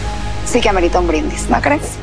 sí 0.44 0.60
que 0.60 0.68
amerita 0.68 1.00
un 1.00 1.06
brindis, 1.06 1.48
¿no 1.48 1.62
crees? 1.62 1.96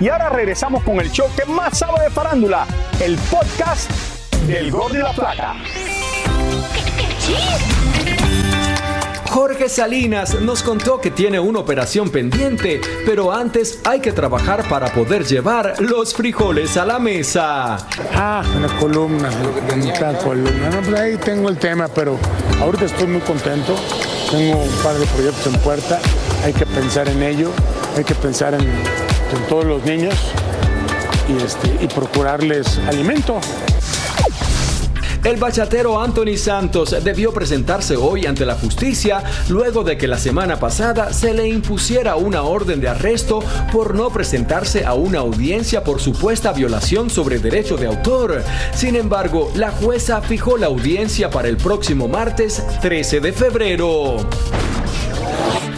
Y 0.00 0.08
ahora 0.08 0.28
regresamos 0.28 0.82
con 0.82 0.98
el 0.98 1.12
show 1.12 1.28
que 1.36 1.44
más 1.44 1.78
sabe 1.78 2.02
de 2.02 2.10
farándula, 2.10 2.66
el 2.98 3.16
podcast 3.16 4.15
del 4.46 4.70
Gol 4.70 4.92
de 4.92 4.98
la 5.00 5.12
Plata. 5.12 5.54
Jorge 9.30 9.68
Salinas 9.68 10.40
nos 10.40 10.62
contó 10.62 11.00
que 11.00 11.10
tiene 11.10 11.38
una 11.38 11.58
operación 11.58 12.08
pendiente, 12.10 12.80
pero 13.04 13.32
antes 13.32 13.80
hay 13.84 14.00
que 14.00 14.12
trabajar 14.12 14.66
para 14.68 14.92
poder 14.92 15.24
llevar 15.26 15.74
los 15.80 16.14
frijoles 16.14 16.76
a 16.76 16.86
la 16.86 16.98
mesa. 16.98 17.76
Ah, 18.14 18.42
una 18.56 18.68
columna, 18.78 19.28
una 19.74 20.18
columna. 20.18 20.70
No, 20.70 20.80
pues 20.80 21.00
ahí 21.00 21.16
tengo 21.16 21.48
el 21.48 21.58
tema, 21.58 21.88
pero 21.88 22.18
ahorita 22.60 22.86
estoy 22.86 23.08
muy 23.08 23.20
contento. 23.20 23.74
Tengo 24.30 24.62
un 24.62 24.70
par 24.82 24.94
de 24.94 25.06
proyectos 25.06 25.46
en 25.46 25.60
puerta. 25.60 26.00
Hay 26.44 26.52
que 26.52 26.64
pensar 26.64 27.08
en 27.08 27.22
ello. 27.22 27.50
Hay 27.96 28.04
que 28.04 28.14
pensar 28.14 28.54
en, 28.54 28.62
en 28.62 29.48
todos 29.48 29.64
los 29.64 29.84
niños 29.84 30.14
y, 31.28 31.42
este, 31.42 31.84
y 31.84 31.88
procurarles 31.88 32.78
alimento. 32.88 33.40
El 35.26 35.38
bachatero 35.38 36.00
Anthony 36.00 36.36
Santos 36.36 36.94
debió 37.02 37.32
presentarse 37.32 37.96
hoy 37.96 38.26
ante 38.26 38.46
la 38.46 38.54
justicia 38.54 39.24
luego 39.48 39.82
de 39.82 39.98
que 39.98 40.06
la 40.06 40.18
semana 40.18 40.60
pasada 40.60 41.12
se 41.12 41.34
le 41.34 41.48
impusiera 41.48 42.14
una 42.14 42.42
orden 42.42 42.80
de 42.80 42.90
arresto 42.90 43.42
por 43.72 43.96
no 43.96 44.10
presentarse 44.10 44.84
a 44.84 44.94
una 44.94 45.18
audiencia 45.18 45.82
por 45.82 46.00
supuesta 46.00 46.52
violación 46.52 47.10
sobre 47.10 47.40
derecho 47.40 47.76
de 47.76 47.88
autor. 47.88 48.44
Sin 48.72 48.94
embargo, 48.94 49.50
la 49.56 49.72
jueza 49.72 50.20
fijó 50.20 50.58
la 50.58 50.66
audiencia 50.66 51.28
para 51.28 51.48
el 51.48 51.56
próximo 51.56 52.06
martes 52.06 52.62
13 52.80 53.18
de 53.18 53.32
febrero. 53.32 54.18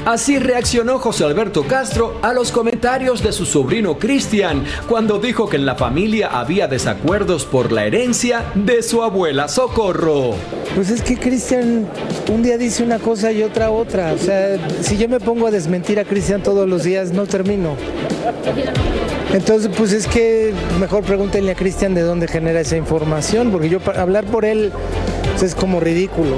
Así 0.09 0.38
reaccionó 0.38 0.99
José 0.99 1.25
Alberto 1.25 1.65
Castro 1.65 2.19
a 2.23 2.33
los 2.33 2.50
comentarios 2.50 3.23
de 3.23 3.31
su 3.31 3.45
sobrino 3.45 3.99
Cristian 3.99 4.65
cuando 4.88 5.19
dijo 5.19 5.50
que 5.50 5.57
en 5.57 5.67
la 5.67 5.75
familia 5.75 6.29
había 6.29 6.67
desacuerdos 6.67 7.45
por 7.45 7.73
la 7.73 7.85
herencia 7.85 8.47
de 8.55 8.83
su 8.83 9.03
abuela 9.03 9.49
Socorro. 9.49 10.35
Pues 10.75 10.88
es 10.88 11.03
que 11.03 11.19
Cristian 11.19 11.87
un 12.33 12.43
día 12.43 12.57
dice 12.57 12.83
una 12.83 12.99
cosa 12.99 13.33
y 13.33 13.43
otra 13.43 13.71
otra. 13.71 14.15
O 14.15 14.19
sea, 14.19 14.57
si 14.81 14.97
yo 14.97 15.11
me 15.11 15.21
pongo 15.21 15.47
a 15.47 15.50
desmentir 15.50 16.00
a 16.00 16.07
Cristian 16.07 16.43
todos 16.43 16.67
los 16.67 16.85
días, 16.85 17.12
no 17.12 17.27
termino. 17.27 17.77
Entonces, 19.35 19.71
pues 19.77 19.93
es 19.93 20.07
que 20.07 20.55
mejor 20.81 21.03
pregúntenle 21.03 21.53
a 21.53 21.55
Cristian 21.55 21.95
de 21.95 22.00
dónde 22.00 22.29
genera 22.29 22.61
esa 22.61 22.79
información, 22.79 23.50
porque 23.50 23.69
yo 23.69 23.79
hablar 23.95 24.25
por 24.25 24.47
él 24.47 24.73
pues, 25.33 25.43
es 25.43 25.55
como 25.55 25.81
ridículo. 25.81 26.37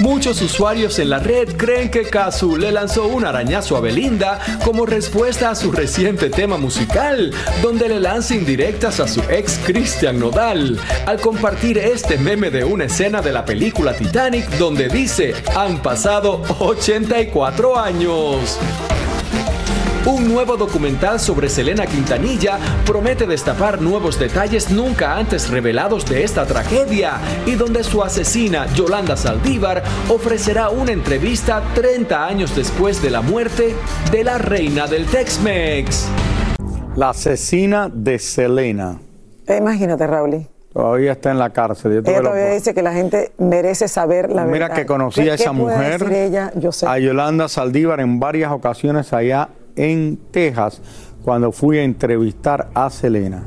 Muchos 0.00 0.40
usuarios 0.42 0.98
en 1.00 1.10
la 1.10 1.18
red 1.18 1.56
creen 1.56 1.90
que 1.90 2.04
Kazu 2.04 2.56
le 2.56 2.70
lanzó 2.70 3.08
un 3.08 3.24
arañazo 3.24 3.76
a 3.76 3.80
Belinda 3.80 4.38
como 4.64 4.86
respuesta 4.86 5.50
a 5.50 5.54
su 5.56 5.72
reciente 5.72 6.30
tema 6.30 6.56
musical, 6.56 7.32
donde 7.62 7.88
le 7.88 7.98
lanza 7.98 8.36
indirectas 8.36 9.00
a 9.00 9.08
su 9.08 9.20
ex 9.28 9.58
Christian 9.64 10.20
Nodal, 10.20 10.78
al 11.04 11.20
compartir 11.20 11.78
este 11.78 12.16
meme 12.16 12.50
de 12.50 12.64
una 12.64 12.84
escena 12.84 13.20
de 13.22 13.32
la 13.32 13.44
película 13.44 13.92
Titanic 13.94 14.48
donde 14.58 14.88
dice, 14.88 15.34
han 15.56 15.82
pasado 15.82 16.42
84 16.60 17.78
años. 17.78 18.58
Un 20.10 20.26
nuevo 20.26 20.56
documental 20.56 21.20
sobre 21.20 21.48
Selena 21.50 21.86
Quintanilla 21.86 22.58
promete 22.86 23.26
destapar 23.26 23.80
nuevos 23.82 24.18
detalles 24.18 24.70
nunca 24.70 25.14
antes 25.16 25.50
revelados 25.50 26.06
de 26.08 26.24
esta 26.24 26.46
tragedia 26.46 27.18
y 27.44 27.54
donde 27.56 27.84
su 27.84 28.02
asesina, 28.02 28.66
Yolanda 28.74 29.16
Saldívar, 29.16 29.82
ofrecerá 30.08 30.70
una 30.70 30.92
entrevista 30.92 31.62
30 31.74 32.26
años 32.26 32.56
después 32.56 33.02
de 33.02 33.10
la 33.10 33.20
muerte 33.20 33.74
de 34.10 34.24
la 34.24 34.38
reina 34.38 34.86
del 34.86 35.04
Tex-Mex. 35.06 36.06
La 36.96 37.10
asesina 37.10 37.90
de 37.92 38.18
Selena. 38.18 38.98
Eh, 39.46 39.58
Imagínate, 39.58 40.06
Raúl. 40.06 40.46
Todavía 40.72 41.12
está 41.12 41.30
en 41.32 41.38
la 41.38 41.50
cárcel. 41.50 41.92
Yo 41.92 41.98
Ella 42.00 42.22
la- 42.22 42.30
todavía 42.30 42.50
dice 42.54 42.72
que 42.72 42.82
la 42.82 42.92
gente 42.92 43.32
merece 43.38 43.88
saber 43.88 44.30
la 44.30 44.44
Mira 44.44 44.68
verdad. 44.68 44.76
que 44.76 44.86
conocí 44.86 45.22
¿Qué- 45.22 45.30
a 45.32 45.34
esa 45.34 45.50
qué 45.50 45.56
puede 45.58 45.76
mujer, 45.76 45.98
decir 46.00 46.16
ella? 46.16 46.52
Yo 46.56 46.72
sé. 46.72 46.86
a 46.86 46.98
Yolanda 46.98 47.48
Saldívar 47.48 48.00
en 48.00 48.18
varias 48.20 48.52
ocasiones 48.52 49.12
allá 49.12 49.48
en 49.78 50.18
Texas, 50.30 50.80
cuando 51.24 51.52
fui 51.52 51.78
a 51.78 51.82
entrevistar 51.84 52.68
a 52.74 52.90
Selena. 52.90 53.42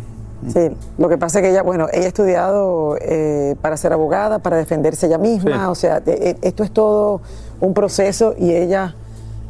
Sí, 0.51 0.71
lo 0.97 1.07
que 1.07 1.17
pasa 1.19 1.37
es 1.39 1.43
que 1.43 1.51
ella, 1.51 1.61
bueno, 1.61 1.87
ella 1.93 2.05
ha 2.05 2.07
estudiado 2.07 2.97
eh, 2.99 3.55
para 3.61 3.77
ser 3.77 3.93
abogada, 3.93 4.39
para 4.39 4.57
defenderse 4.57 5.05
ella 5.05 5.19
misma, 5.19 5.51
Sí. 5.65 5.69
o 5.69 5.75
sea, 5.75 6.01
eh, 6.05 6.35
esto 6.41 6.63
es 6.63 6.71
todo 6.71 7.21
un 7.59 7.73
proceso 7.75 8.33
y 8.39 8.51
ella 8.51 8.95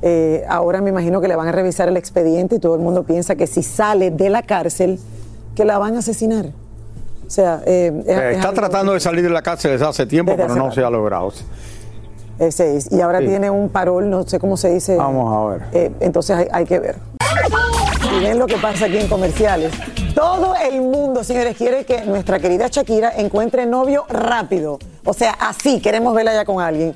eh, 0.02 0.44
ahora 0.50 0.82
me 0.82 0.90
imagino 0.90 1.22
que 1.22 1.28
le 1.30 1.36
van 1.36 1.48
a 1.48 1.52
revisar 1.54 1.88
el 1.88 1.96
expediente 1.96 2.56
y 2.56 2.60
todo 2.60 2.76
el 2.76 2.82
mundo 2.82 3.04
piensa 3.04 3.36
que 3.36 3.46
si 3.48 3.62
sale 3.64 4.10
de 4.12 4.30
la 4.30 4.42
cárcel, 4.42 5.00
que 5.56 5.64
la 5.64 5.78
van 5.78 5.96
a 5.96 6.00
asesinar. 6.00 6.48
O 7.28 7.30
sea, 7.30 7.62
eh, 7.66 7.94
es- 8.06 8.18
Eh, 8.18 8.30
es 8.32 8.38
está 8.38 8.52
tratando 8.52 8.94
de 8.94 9.00
salir 9.00 9.24
de 9.24 9.30
la 9.30 9.42
cárcel 9.44 9.72
desde 9.72 9.86
hace 9.88 10.06
tiempo, 10.08 10.32
Desde 10.32 10.42
pero 10.44 10.54
hace 10.54 10.60
no 10.60 10.66
rato. 10.70 10.76
se 10.76 10.84
ha 10.84 10.90
logrado. 10.90 11.32
Ese 12.48 12.76
es, 12.78 12.92
y 12.92 13.02
ahora 13.02 13.20
Sí. 13.20 13.28
tiene 13.28 13.50
un 13.50 13.70
parol, 13.70 14.10
no 14.10 14.24
sé 14.24 14.40
cómo 14.40 14.58
se 14.58 14.70
dice. 14.74 14.96
Vamos 14.98 15.34
a 15.34 15.54
ver. 15.54 15.62
Eh, 15.74 15.92
entonces 16.00 16.36
hay, 16.38 16.48
hay 16.52 16.66
que 16.66 16.80
ver. 16.80 16.96
Y 18.14 18.24
ven 18.24 18.40
lo 18.40 18.48
que 18.48 18.58
pasa 18.58 18.86
aquí 18.86 18.98
en 18.98 19.08
comerciales. 19.08 19.72
Todo 20.16 20.56
el 20.56 20.82
mundo, 20.82 21.24
señores, 21.24 21.56
quiere 21.56 21.86
que 21.86 22.02
nuestra 22.04 22.40
querida 22.40 22.68
Shakira 22.70 23.14
encuentre 23.16 23.66
novio 23.66 24.06
rápido. 24.10 24.80
O 25.06 25.14
sea, 25.14 25.32
así 25.40 25.80
queremos 25.80 26.14
verla 26.14 26.34
ya 26.34 26.44
con 26.44 26.60
alguien. 26.62 26.94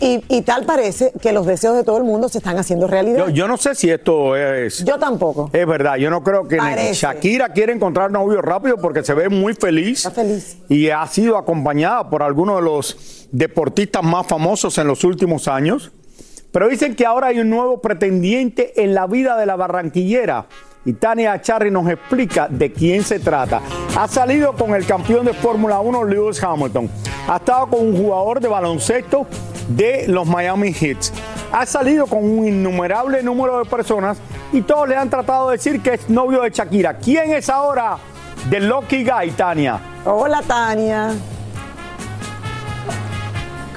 Y, 0.00 0.24
y 0.28 0.42
tal 0.42 0.64
parece 0.64 1.12
que 1.20 1.32
los 1.32 1.46
deseos 1.46 1.76
de 1.76 1.84
todo 1.84 1.98
el 1.98 2.04
mundo 2.04 2.28
se 2.28 2.38
están 2.38 2.58
haciendo 2.58 2.88
realidad. 2.88 3.18
Yo, 3.18 3.28
yo 3.28 3.48
no 3.48 3.56
sé 3.56 3.74
si 3.74 3.90
esto 3.90 4.34
es. 4.34 4.84
Yo 4.84 4.98
tampoco. 4.98 5.50
Es 5.52 5.66
verdad, 5.66 5.96
yo 5.96 6.10
no 6.10 6.24
creo 6.24 6.48
que 6.48 6.56
Parece. 6.56 6.94
Shakira 6.94 7.50
quiere 7.50 7.72
encontrar 7.72 8.10
novio 8.10 8.42
rápido 8.42 8.76
porque 8.78 9.04
se 9.04 9.14
ve 9.14 9.28
muy 9.28 9.54
feliz. 9.54 10.08
Y 10.68 10.90
ha 10.90 11.06
sido 11.06 11.36
acompañada 11.36 12.10
por 12.10 12.22
algunos 12.22 12.56
de 12.56 12.62
los 12.62 13.28
deportistas 13.30 14.02
más 14.02 14.26
famosos 14.26 14.76
en 14.78 14.88
los 14.88 15.04
últimos 15.04 15.46
años. 15.46 15.92
Pero 16.50 16.68
dicen 16.68 16.96
que 16.96 17.06
ahora 17.06 17.28
hay 17.28 17.40
un 17.40 17.50
nuevo 17.50 17.80
pretendiente 17.80 18.82
en 18.82 18.94
la 18.94 19.06
vida 19.06 19.36
de 19.36 19.46
la 19.46 19.54
barranquillera. 19.54 20.46
Y 20.84 20.94
Tania 20.94 21.40
Charry 21.42 21.70
nos 21.70 21.88
explica 21.88 22.48
de 22.48 22.72
quién 22.72 23.02
se 23.02 23.18
trata. 23.20 23.60
Ha 23.96 24.08
salido 24.08 24.54
con 24.54 24.74
el 24.74 24.86
campeón 24.86 25.26
de 25.26 25.34
Fórmula 25.34 25.80
1, 25.80 26.04
Lewis 26.04 26.42
Hamilton. 26.42 26.88
Ha 27.28 27.36
estado 27.36 27.66
con 27.66 27.86
un 27.86 27.96
jugador 27.96 28.40
de 28.40 28.48
baloncesto 28.48 29.26
de 29.68 30.06
los 30.08 30.26
Miami 30.26 30.72
Heat. 30.72 30.98
Ha 31.52 31.66
salido 31.66 32.06
con 32.06 32.24
un 32.24 32.46
innumerable 32.46 33.22
número 33.22 33.58
de 33.58 33.64
personas 33.64 34.18
y 34.52 34.62
todos 34.62 34.88
le 34.88 34.96
han 34.96 35.08
tratado 35.10 35.50
de 35.50 35.56
decir 35.56 35.80
que 35.82 35.94
es 35.94 36.08
novio 36.08 36.42
de 36.42 36.50
Shakira. 36.50 36.98
¿Quién 36.98 37.32
es 37.32 37.48
ahora 37.48 37.98
The 38.50 38.60
Lucky 38.60 39.04
Guy, 39.04 39.30
Tania? 39.32 39.80
Hola, 40.04 40.42
Tania. 40.46 41.12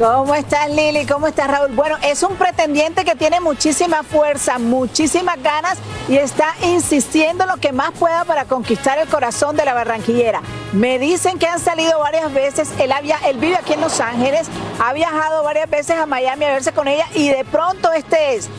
¿Cómo 0.02 0.34
estás, 0.34 0.68
Lili? 0.72 1.06
¿Cómo 1.06 1.28
estás, 1.28 1.48
Raúl? 1.48 1.76
Bueno, 1.76 1.96
es 2.02 2.24
un 2.24 2.36
pretendiente 2.36 3.06
que 3.06 3.16
tiene 3.16 3.40
muchísima 3.40 4.02
fuerza, 4.02 4.58
muchísimas 4.58 5.40
ganas 5.44 5.78
y 6.10 6.18
está 6.18 6.56
insistiendo 6.64 7.46
lo 7.46 7.58
que 7.58 7.72
más 7.72 7.92
pueda 7.92 8.26
para 8.26 8.46
conquistar 8.46 8.98
el 8.98 9.08
corazón 9.08 9.56
de 9.56 9.64
la 9.64 9.76
barranquillera. 9.76 10.42
Me 10.74 10.98
dicen 10.98 11.38
que 11.38 11.46
han 11.46 11.60
salido 11.60 12.00
varias 12.00 12.34
veces, 12.34 12.72
él, 12.80 12.92
había, 12.92 13.20
él 13.28 13.38
vive 13.38 13.58
aquí 13.58 13.74
en 13.74 13.82
Los 13.82 14.00
Ángeles, 14.00 14.48
ha 14.84 14.92
viajado 14.92 15.44
varias 15.44 15.70
veces 15.70 15.96
a 15.96 16.08
Miami 16.08 16.46
a 16.46 16.54
verse 16.54 16.72
con 16.72 16.88
ella 16.88 17.06
y 17.14 17.30
de 17.30 17.46
pronto 17.46 17.92
este 17.92 18.34
es. 18.34 18.50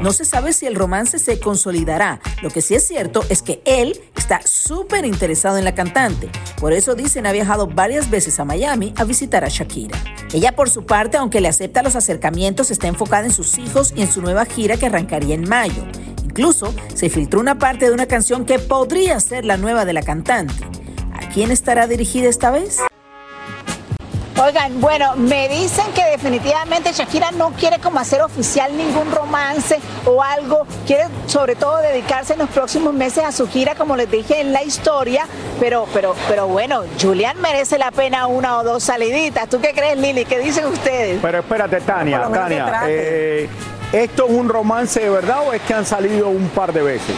No 0.00 0.12
se 0.12 0.24
sabe 0.24 0.52
si 0.52 0.66
el 0.66 0.76
romance 0.76 1.18
se 1.18 1.40
consolidará. 1.40 2.20
Lo 2.40 2.50
que 2.50 2.62
sí 2.62 2.74
es 2.76 2.86
cierto 2.86 3.24
es 3.28 3.42
que 3.42 3.60
él 3.64 4.00
está 4.16 4.40
súper 4.46 5.04
interesado 5.04 5.58
en 5.58 5.64
la 5.64 5.74
cantante. 5.74 6.30
Por 6.60 6.72
eso 6.72 6.94
dicen 6.94 7.26
ha 7.26 7.32
viajado 7.32 7.66
varias 7.66 8.08
veces 8.08 8.38
a 8.38 8.44
Miami 8.44 8.94
a 8.96 9.04
visitar 9.04 9.44
a 9.44 9.48
Shakira. 9.48 9.98
Ella 10.32 10.54
por 10.54 10.70
su 10.70 10.86
parte, 10.86 11.16
aunque 11.16 11.40
le 11.40 11.48
acepta 11.48 11.82
los 11.82 11.96
acercamientos, 11.96 12.70
está 12.70 12.86
enfocada 12.86 13.26
en 13.26 13.32
sus 13.32 13.58
hijos 13.58 13.92
y 13.96 14.02
en 14.02 14.12
su 14.12 14.22
nueva 14.22 14.44
gira 14.44 14.76
que 14.76 14.86
arrancaría 14.86 15.34
en 15.34 15.48
mayo. 15.48 15.84
Incluso 16.22 16.72
se 16.94 17.10
filtró 17.10 17.40
una 17.40 17.58
parte 17.58 17.86
de 17.86 17.92
una 17.92 18.06
canción 18.06 18.44
que 18.44 18.60
podría 18.60 19.18
ser 19.18 19.44
la 19.44 19.56
nueva 19.56 19.84
de 19.84 19.94
la 19.94 20.02
cantante. 20.02 20.64
¿A 21.12 21.28
quién 21.30 21.50
estará 21.50 21.88
dirigida 21.88 22.28
esta 22.28 22.52
vez? 22.52 22.78
Oigan, 24.40 24.80
bueno, 24.80 25.16
me 25.16 25.48
dicen 25.48 25.86
que 25.94 26.04
definitivamente 26.04 26.92
Shakira 26.92 27.32
no 27.32 27.50
quiere 27.50 27.80
como 27.80 27.98
hacer 27.98 28.22
oficial 28.22 28.76
ningún 28.76 29.10
romance 29.10 29.80
o 30.06 30.22
algo, 30.22 30.64
quiere 30.86 31.06
sobre 31.26 31.56
todo 31.56 31.78
dedicarse 31.78 32.34
en 32.34 32.38
los 32.38 32.48
próximos 32.50 32.94
meses 32.94 33.24
a 33.24 33.32
su 33.32 33.48
gira, 33.48 33.74
como 33.74 33.96
les 33.96 34.08
dije 34.08 34.40
en 34.40 34.52
la 34.52 34.62
historia, 34.62 35.26
pero, 35.58 35.88
pero, 35.92 36.14
pero 36.28 36.46
bueno, 36.46 36.84
Julián 37.00 37.40
merece 37.40 37.78
la 37.78 37.90
pena 37.90 38.28
una 38.28 38.58
o 38.58 38.64
dos 38.64 38.84
saliditas. 38.84 39.48
¿Tú 39.48 39.60
qué 39.60 39.72
crees, 39.74 39.98
Lili? 39.98 40.24
¿Qué 40.24 40.38
dicen 40.38 40.66
ustedes? 40.66 41.18
Pero 41.20 41.38
espérate, 41.40 41.80
Tania, 41.80 42.28
Tania. 42.32 42.82
eh, 42.86 43.48
¿Esto 43.92 44.26
es 44.26 44.30
un 44.30 44.48
romance 44.48 45.00
de 45.00 45.10
verdad 45.10 45.48
o 45.48 45.52
es 45.52 45.62
que 45.62 45.74
han 45.74 45.84
salido 45.84 46.28
un 46.28 46.48
par 46.50 46.72
de 46.72 46.82
veces? 46.82 47.16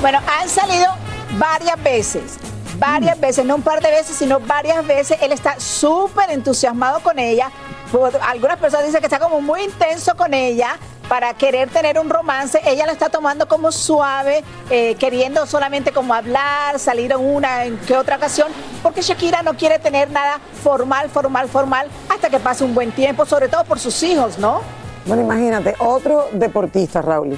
Bueno, 0.00 0.18
han 0.40 0.48
salido 0.48 0.86
varias 1.32 1.82
veces. 1.82 2.38
Varias 2.80 3.20
veces, 3.20 3.44
no 3.44 3.56
un 3.56 3.62
par 3.62 3.82
de 3.82 3.90
veces, 3.90 4.16
sino 4.16 4.40
varias 4.40 4.86
veces. 4.86 5.18
Él 5.20 5.32
está 5.32 5.60
súper 5.60 6.30
entusiasmado 6.30 7.00
con 7.00 7.18
ella. 7.18 7.50
Algunas 8.26 8.56
personas 8.56 8.86
dicen 8.86 9.00
que 9.00 9.06
está 9.06 9.18
como 9.18 9.42
muy 9.42 9.64
intenso 9.64 10.16
con 10.16 10.32
ella 10.32 10.78
para 11.06 11.34
querer 11.34 11.68
tener 11.68 11.98
un 11.98 12.08
romance. 12.08 12.58
Ella 12.64 12.86
lo 12.86 12.92
está 12.92 13.10
tomando 13.10 13.46
como 13.46 13.70
suave, 13.70 14.42
eh, 14.70 14.94
queriendo 14.94 15.44
solamente 15.44 15.92
como 15.92 16.14
hablar, 16.14 16.78
salir 16.78 17.12
en 17.12 17.18
una, 17.20 17.66
en 17.66 17.76
que 17.80 17.96
otra 17.98 18.16
ocasión, 18.16 18.48
porque 18.82 19.02
Shakira 19.02 19.42
no 19.42 19.54
quiere 19.54 19.78
tener 19.78 20.10
nada 20.10 20.40
formal, 20.62 21.10
formal, 21.10 21.48
formal, 21.48 21.88
hasta 22.08 22.30
que 22.30 22.40
pase 22.40 22.64
un 22.64 22.74
buen 22.74 22.92
tiempo, 22.92 23.26
sobre 23.26 23.48
todo 23.48 23.64
por 23.64 23.78
sus 23.78 24.02
hijos, 24.02 24.38
¿no? 24.38 24.62
Bueno, 25.04 25.22
imagínate, 25.22 25.74
otro 25.80 26.28
deportista, 26.32 27.02
Raúl. 27.02 27.36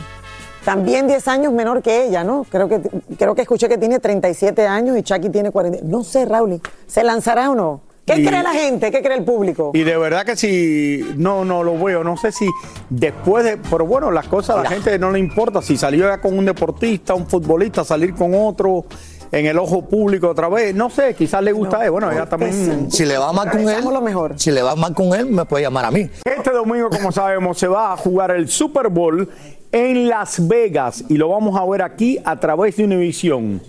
También 0.64 1.06
10 1.08 1.26
años 1.28 1.52
menor 1.52 1.82
que 1.82 2.06
ella, 2.06 2.22
¿no? 2.24 2.44
Creo 2.48 2.68
que, 2.68 2.80
creo 3.18 3.34
que 3.34 3.42
escuché 3.42 3.68
que 3.68 3.78
tiene 3.78 3.98
37 3.98 4.66
años 4.66 4.96
y 4.96 5.02
Chucky 5.02 5.28
tiene 5.30 5.50
40. 5.50 5.80
No 5.84 6.04
sé, 6.04 6.24
Raúl, 6.24 6.60
¿se 6.86 7.02
lanzará 7.02 7.50
o 7.50 7.54
no? 7.54 7.80
¿Qué 8.06 8.16
Y- 8.20 8.26
cree 8.26 8.42
la 8.42 8.50
gente? 8.52 8.90
¿Qué 8.90 9.00
cree 9.02 9.16
el 9.18 9.24
público? 9.24 9.70
Y 9.74 9.82
de 9.84 9.96
verdad 9.96 10.24
que 10.24 10.36
si 10.36 11.04
no, 11.16 11.44
no 11.44 11.62
lo 11.62 11.78
veo, 11.78 12.02
no 12.02 12.16
sé 12.16 12.32
si 12.32 12.48
después 12.90 13.44
de, 13.44 13.56
pero 13.70 13.86
bueno, 13.86 14.10
las 14.10 14.26
cosas 14.28 14.56
a 14.56 14.62
la 14.64 14.70
gente 14.70 14.98
no 14.98 15.10
le 15.12 15.18
importa 15.20 15.62
si 15.62 15.76
salió 15.76 16.06
ya 16.08 16.20
con 16.20 16.36
un 16.36 16.44
deportista, 16.44 17.14
un 17.14 17.26
futbolista, 17.28 17.84
salir 17.84 18.14
con 18.14 18.32
otro 18.34 18.84
en 19.30 19.46
el 19.46 19.56
ojo 19.58 19.82
público 19.82 20.28
otra 20.28 20.48
vez, 20.50 20.74
no 20.74 20.90
sé, 20.90 21.14
quizás 21.14 21.42
le 21.42 21.52
gusta, 21.52 21.86
eh, 21.86 21.88
bueno, 21.88 22.10
ella 22.12 22.26
también. 22.26 22.90
Si 22.90 23.04
le 23.06 23.16
va 23.16 23.32
mal 23.32 23.50
con 23.50 23.60
él, 23.60 23.76
si 24.36 24.50
le 24.50 24.62
va 24.62 24.76
mal 24.76 24.94
con 24.94 25.14
él, 25.14 25.26
me 25.26 25.44
puede 25.46 25.62
llamar 25.64 25.86
a 25.86 25.90
mí. 25.90 26.10
Este 26.24 26.50
domingo, 26.50 26.90
como 26.90 27.10
sabemos, 27.12 27.56
se 27.56 27.66
va 27.66 27.94
a 27.94 27.96
jugar 27.96 28.32
el 28.32 28.48
Super 28.48 28.88
Bowl 28.88 29.30
en 29.72 30.08
Las 30.08 30.46
Vegas 30.46 31.04
y 31.08 31.16
lo 31.16 31.30
vamos 31.30 31.58
a 31.58 31.64
ver 31.64 31.82
aquí 31.82 32.18
a 32.24 32.38
través 32.38 32.76
de 32.76 32.84
Univision. 32.84 33.60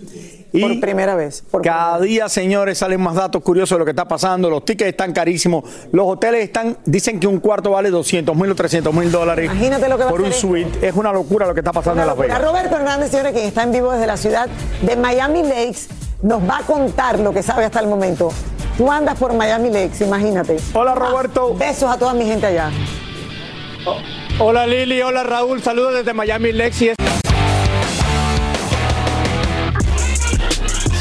Y 0.52 0.60
Por 0.60 0.78
primera 0.78 1.16
vez. 1.16 1.42
cada 1.64 1.98
día, 1.98 2.28
señores, 2.28 2.78
salen 2.78 3.00
más 3.00 3.16
datos 3.16 3.42
curiosos 3.42 3.74
de 3.74 3.80
lo 3.80 3.84
que 3.84 3.90
está 3.90 4.06
pasando. 4.06 4.48
Los 4.48 4.64
tickets 4.64 4.90
están 4.90 5.12
carísimos. 5.12 5.64
Los 5.90 6.06
hoteles 6.06 6.44
están, 6.44 6.76
dicen 6.84 7.18
que 7.18 7.26
un 7.26 7.40
cuarto 7.40 7.72
vale 7.72 7.90
200 7.90 8.36
mil 8.36 8.52
o 8.52 8.54
300 8.54 8.94
mil 8.94 9.10
dólares 9.10 9.46
Imagínate 9.46 9.88
lo 9.88 9.96
que 9.96 10.04
va 10.04 10.10
a 10.10 10.12
por 10.12 10.20
un 10.20 10.32
suite. 10.32 10.86
Es 10.86 10.94
una 10.94 11.12
locura 11.12 11.48
lo 11.48 11.54
que 11.54 11.60
está 11.60 11.72
pasando 11.72 12.02
en 12.02 12.06
Las. 12.06 12.16
Vegas. 12.16 12.40
Roberto 12.40 12.76
Hernández, 12.76 13.10
señores, 13.10 13.32
quien 13.32 13.46
está 13.46 13.64
en 13.64 13.72
vivo 13.72 13.90
desde 13.90 14.06
la 14.06 14.16
ciudad 14.16 14.48
de 14.82 14.94
Miami 14.94 15.42
Lakes, 15.42 15.88
nos 16.22 16.40
va 16.48 16.58
a 16.58 16.62
contar 16.62 17.18
lo 17.18 17.32
que 17.32 17.42
sabe 17.42 17.64
hasta 17.64 17.80
el 17.80 17.88
momento. 17.88 18.30
Tú 18.78 18.92
andas 18.92 19.18
por 19.18 19.34
Miami 19.34 19.70
Lakes, 19.70 20.04
imagínate. 20.04 20.58
Hola, 20.72 20.94
Roberto. 20.94 21.54
besos 21.54 21.90
a 21.90 21.98
toda 21.98 22.14
mi 22.14 22.26
gente 22.26 22.46
allá. 22.46 22.70
Hola 24.40 24.66
Lili, 24.66 25.00
hola 25.00 25.22
Raúl, 25.22 25.62
saludos 25.62 25.94
desde 25.94 26.12
Miami 26.12 26.50
Lexi. 26.50 27.03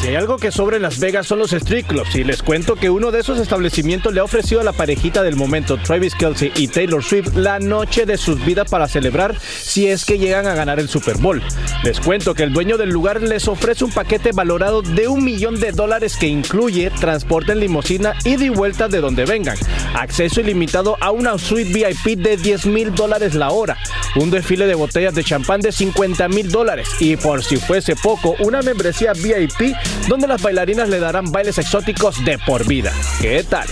Si 0.03 0.09
hay 0.09 0.15
algo 0.17 0.35
que 0.35 0.51
sobra 0.51 0.75
en 0.75 0.81
Las 0.81 0.99
Vegas 0.99 1.27
son 1.27 1.39
los 1.39 1.53
street 1.53 1.85
clubs 1.85 2.13
y 2.15 2.25
les 2.25 2.43
cuento 2.43 2.75
que 2.75 2.89
uno 2.89 3.09
de 3.09 3.21
esos 3.21 3.39
establecimientos 3.39 4.13
le 4.13 4.19
ha 4.19 4.25
ofrecido 4.25 4.59
a 4.59 4.65
la 4.65 4.73
parejita 4.73 5.23
del 5.23 5.37
momento, 5.37 5.77
Travis 5.77 6.13
Kelsey 6.13 6.51
y 6.57 6.67
Taylor 6.67 7.01
Swift, 7.01 7.37
la 7.37 7.59
noche 7.59 8.05
de 8.05 8.17
sus 8.17 8.43
vidas 8.43 8.69
para 8.69 8.89
celebrar 8.89 9.39
si 9.39 9.87
es 9.87 10.03
que 10.03 10.19
llegan 10.19 10.45
a 10.45 10.55
ganar 10.55 10.81
el 10.81 10.89
Super 10.89 11.15
Bowl. 11.19 11.41
Les 11.85 12.01
cuento 12.01 12.33
que 12.33 12.43
el 12.43 12.51
dueño 12.51 12.77
del 12.77 12.89
lugar 12.89 13.21
les 13.21 13.47
ofrece 13.47 13.85
un 13.85 13.91
paquete 13.91 14.33
valorado 14.33 14.81
de 14.81 15.07
un 15.07 15.23
millón 15.23 15.57
de 15.61 15.71
dólares 15.71 16.17
que 16.17 16.27
incluye 16.27 16.89
transporte 16.89 17.53
en 17.53 17.61
limusina 17.61 18.13
y 18.25 18.35
de 18.35 18.49
vuelta 18.49 18.89
de 18.89 18.99
donde 18.99 19.23
vengan, 19.23 19.57
acceso 19.95 20.41
ilimitado 20.41 20.97
a 20.99 21.11
una 21.11 21.37
suite 21.37 21.71
VIP 21.71 22.19
de 22.19 22.35
10 22.35 22.65
mil 22.65 22.93
dólares 22.93 23.35
la 23.35 23.51
hora, 23.51 23.77
un 24.17 24.31
desfile 24.31 24.67
de 24.67 24.75
botellas 24.75 25.15
de 25.15 25.23
champán 25.23 25.61
de 25.61 25.71
50 25.71 26.27
mil 26.27 26.51
dólares 26.51 26.89
y 26.99 27.15
por 27.15 27.41
si 27.41 27.55
fuese 27.55 27.95
poco, 27.95 28.35
una 28.39 28.61
membresía 28.61 29.13
VIP 29.13 29.73
donde 30.07 30.27
las 30.27 30.41
bailarinas 30.41 30.89
le 30.89 30.99
darán 30.99 31.31
bailes 31.31 31.57
exóticos 31.57 32.23
de 32.25 32.37
por 32.39 32.65
vida. 32.67 32.91
¿Qué 33.21 33.43
tal? 33.43 33.67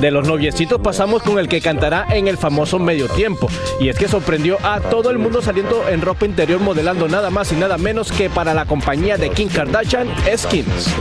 De 0.00 0.10
los 0.10 0.28
noviecitos 0.28 0.80
pasamos 0.80 1.22
con 1.22 1.38
el 1.38 1.48
que 1.48 1.60
cantará 1.60 2.06
en 2.10 2.28
el 2.28 2.38
famoso 2.38 2.78
medio 2.78 3.08
tiempo. 3.08 3.48
Y 3.80 3.88
es 3.88 3.98
que 3.98 4.06
sorprendió 4.06 4.58
a 4.64 4.80
todo 4.80 5.10
el 5.10 5.18
mundo 5.18 5.42
saliendo 5.42 5.88
en 5.88 6.02
ropa 6.02 6.24
interior 6.24 6.60
modelando 6.60 7.08
nada 7.08 7.30
más 7.30 7.50
y 7.52 7.56
nada 7.56 7.78
menos 7.78 8.12
que 8.12 8.30
para 8.30 8.54
la 8.54 8.64
compañía 8.64 9.16
de 9.16 9.30
Kim 9.30 9.48
Kardashian, 9.48 10.08
Skins. 10.36 10.94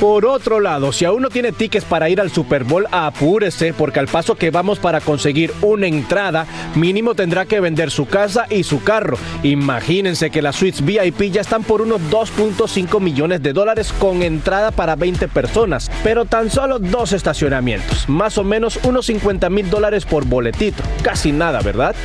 Por 0.00 0.26
otro 0.26 0.60
lado, 0.60 0.92
si 0.92 1.06
aún 1.06 1.22
no 1.22 1.30
tiene 1.30 1.52
tickets 1.52 1.86
para 1.86 2.10
ir 2.10 2.20
al 2.20 2.30
Super 2.30 2.64
Bowl, 2.64 2.86
apúrese 2.90 3.72
porque 3.72 3.98
al 3.98 4.08
paso 4.08 4.34
que 4.34 4.50
vamos 4.50 4.78
para 4.78 5.00
conseguir 5.00 5.54
una 5.62 5.86
entrada, 5.86 6.46
mínimo 6.74 7.14
tendrá 7.14 7.46
que 7.46 7.60
vender 7.60 7.90
su 7.90 8.04
casa 8.04 8.44
y 8.50 8.64
su 8.64 8.82
carro. 8.82 9.16
Imagínense 9.42 10.30
que 10.30 10.42
las 10.42 10.56
suites 10.56 10.84
VIP 10.84 11.32
ya 11.32 11.40
están 11.40 11.64
por 11.64 11.80
unos 11.80 12.02
2.5 12.10 13.00
millones 13.00 13.42
de 13.42 13.54
dólares 13.54 13.90
con 13.98 14.22
entrada 14.22 14.70
para 14.70 14.96
20 14.96 15.28
personas, 15.28 15.90
pero 16.04 16.26
tan 16.26 16.50
solo 16.50 16.78
dos 16.78 17.14
estacionamientos, 17.14 18.06
más 18.06 18.36
o 18.36 18.44
menos 18.44 18.78
unos 18.82 19.06
50 19.06 19.48
mil 19.48 19.70
dólares 19.70 20.04
por 20.04 20.26
boletito. 20.26 20.82
Casi 21.02 21.32
nada, 21.32 21.62
¿verdad? 21.62 21.96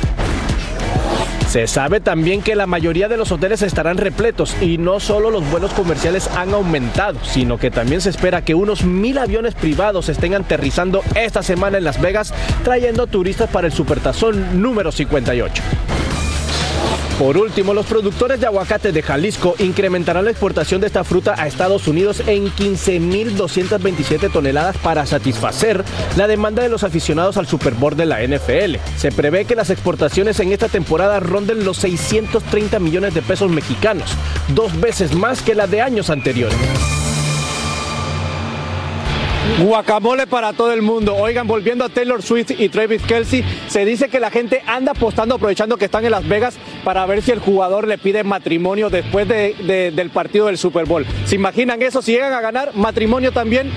Se 1.52 1.66
sabe 1.66 2.00
también 2.00 2.40
que 2.40 2.56
la 2.56 2.66
mayoría 2.66 3.08
de 3.08 3.18
los 3.18 3.30
hoteles 3.30 3.60
estarán 3.60 3.98
repletos 3.98 4.56
y 4.62 4.78
no 4.78 5.00
solo 5.00 5.30
los 5.30 5.46
vuelos 5.50 5.70
comerciales 5.74 6.26
han 6.28 6.54
aumentado, 6.54 7.22
sino 7.22 7.58
que 7.58 7.70
también 7.70 8.00
se 8.00 8.08
espera 8.08 8.42
que 8.42 8.54
unos 8.54 8.84
mil 8.84 9.18
aviones 9.18 9.54
privados 9.54 10.08
estén 10.08 10.32
aterrizando 10.32 11.02
esta 11.14 11.42
semana 11.42 11.76
en 11.76 11.84
Las 11.84 12.00
Vegas 12.00 12.32
trayendo 12.64 13.06
turistas 13.06 13.50
para 13.50 13.66
el 13.66 13.74
Supertazón 13.74 14.62
número 14.62 14.92
58. 14.92 15.62
Por 17.18 17.36
último, 17.36 17.74
los 17.74 17.86
productores 17.86 18.40
de 18.40 18.46
aguacate 18.46 18.90
de 18.90 19.02
Jalisco 19.02 19.54
incrementarán 19.58 20.24
la 20.24 20.30
exportación 20.30 20.80
de 20.80 20.86
esta 20.86 21.04
fruta 21.04 21.34
a 21.36 21.46
Estados 21.46 21.86
Unidos 21.86 22.22
en 22.26 22.46
15.227 22.46 24.32
toneladas 24.32 24.76
para 24.78 25.06
satisfacer 25.06 25.84
la 26.16 26.26
demanda 26.26 26.62
de 26.62 26.68
los 26.68 26.84
aficionados 26.84 27.36
al 27.36 27.46
Super 27.46 27.74
Bowl 27.74 27.96
de 27.96 28.06
la 28.06 28.26
NFL. 28.26 28.76
Se 28.96 29.12
prevé 29.12 29.44
que 29.44 29.54
las 29.54 29.70
exportaciones 29.70 30.40
en 30.40 30.52
esta 30.52 30.68
temporada 30.68 31.20
ronden 31.20 31.64
los 31.64 31.76
630 31.78 32.78
millones 32.78 33.14
de 33.14 33.22
pesos 33.22 33.50
mexicanos, 33.50 34.10
dos 34.48 34.78
veces 34.80 35.14
más 35.14 35.42
que 35.42 35.54
la 35.54 35.66
de 35.66 35.80
años 35.80 36.10
anteriores. 36.10 36.56
Guacamole 39.64 40.26
para 40.26 40.52
todo 40.52 40.72
el 40.72 40.82
mundo. 40.82 41.14
Oigan, 41.16 41.46
volviendo 41.46 41.84
a 41.84 41.88
Taylor 41.88 42.22
Swift 42.22 42.52
y 42.58 42.68
Travis 42.68 43.02
Kelsey, 43.02 43.44
se 43.68 43.84
dice 43.84 44.08
que 44.08 44.18
la 44.20 44.30
gente 44.30 44.62
anda 44.66 44.92
apostando, 44.92 45.34
aprovechando 45.34 45.76
que 45.76 45.84
están 45.86 46.04
en 46.04 46.10
Las 46.12 46.26
Vegas, 46.26 46.56
para 46.84 47.04
ver 47.06 47.22
si 47.22 47.30
el 47.32 47.38
jugador 47.40 47.86
le 47.86 47.98
pide 47.98 48.24
matrimonio 48.24 48.88
después 48.90 49.28
de- 49.28 49.92
del 49.94 50.10
partido 50.10 50.46
del 50.46 50.58
Super 50.58 50.84
Bowl. 50.86 51.06
¿Se 51.26 51.34
imaginan 51.36 51.82
eso? 51.82 52.02
Si 52.02 52.12
llegan 52.12 52.32
a 52.32 52.40
ganar, 52.40 52.70
matrimonio 52.74 53.32
también. 53.32 53.70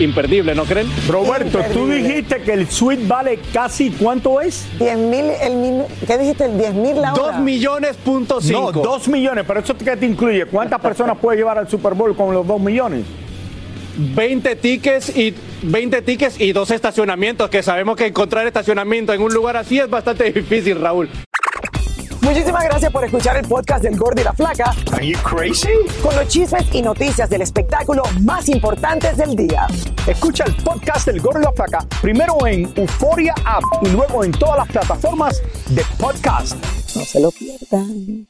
Imperdible, 0.00 0.54
¿no 0.54 0.64
creen? 0.64 0.88
Roberto, 1.08 1.60
tú 1.72 1.86
dijiste 1.86 2.40
que 2.42 2.54
el 2.54 2.68
suite 2.68 3.04
vale 3.06 3.38
casi, 3.52 3.90
¿cuánto 3.90 4.40
es? 4.40 4.66
10 4.78 4.96
mil, 4.96 5.26
el 5.42 5.54
min- 5.56 5.82
¿qué 6.06 6.18
dijiste? 6.18 6.46
El 6.46 6.58
10 6.58 6.72
mil 6.74 7.00
la 7.00 7.12
hora. 7.12 7.22
Dos 7.32 7.38
millones 7.40 7.96
punto 7.98 8.36
No, 8.36 8.40
cinco. 8.40 8.72
dos 8.72 9.06
millones, 9.08 9.44
pero 9.46 9.60
eso 9.60 9.76
qué 9.76 9.96
te 9.96 10.06
incluye. 10.06 10.46
¿Cuántas 10.46 10.80
personas 10.80 11.18
puede 11.18 11.36
llevar 11.36 11.58
al 11.58 11.68
Super 11.68 11.92
Bowl 11.94 12.16
con 12.16 12.32
los 12.34 12.46
dos 12.46 12.60
millones? 12.60 13.04
20 13.96 14.56
tickets 14.56 15.16
y 15.16 15.34
20 15.62 16.02
tickets 16.02 16.40
y 16.40 16.52
dos 16.52 16.70
estacionamientos, 16.70 17.50
que 17.50 17.62
sabemos 17.62 17.96
que 17.96 18.06
encontrar 18.06 18.46
estacionamiento 18.46 19.12
en 19.12 19.22
un 19.22 19.32
lugar 19.32 19.56
así 19.56 19.78
es 19.78 19.88
bastante 19.88 20.32
difícil, 20.32 20.80
Raúl. 20.80 21.08
Muchísimas 22.22 22.64
gracias 22.64 22.92
por 22.92 23.04
escuchar 23.04 23.36
el 23.36 23.46
podcast 23.46 23.82
del 23.82 23.96
Gordo 23.96 24.20
y 24.20 24.24
la 24.24 24.32
Flaca. 24.32 24.72
Are 24.92 25.06
you 25.06 25.18
crazy? 25.18 25.68
Con 26.00 26.14
los 26.14 26.28
chismes 26.28 26.64
y 26.72 26.80
noticias 26.80 27.28
del 27.28 27.42
espectáculo 27.42 28.04
más 28.20 28.48
importantes 28.48 29.16
del 29.16 29.34
día. 29.34 29.66
Escucha 30.06 30.44
el 30.44 30.54
podcast 30.56 31.06
del 31.06 31.20
Gordo 31.20 31.40
y 31.40 31.42
la 31.42 31.52
Flaca 31.52 31.86
primero 32.00 32.46
en 32.46 32.72
Euforia 32.76 33.34
App 33.44 33.64
y 33.82 33.88
luego 33.88 34.22
en 34.24 34.30
todas 34.30 34.58
las 34.58 34.68
plataformas 34.68 35.42
de 35.70 35.84
podcast. 35.98 36.54
No 36.94 37.04
se 37.04 37.20
lo 37.20 37.30
pierdan. 37.32 38.28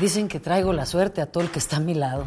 Dicen 0.00 0.28
que 0.28 0.40
traigo 0.40 0.72
la 0.72 0.86
suerte 0.86 1.20
a 1.20 1.26
todo 1.26 1.44
el 1.44 1.50
que 1.50 1.58
está 1.58 1.76
a 1.76 1.80
mi 1.80 1.94
lado. 1.94 2.26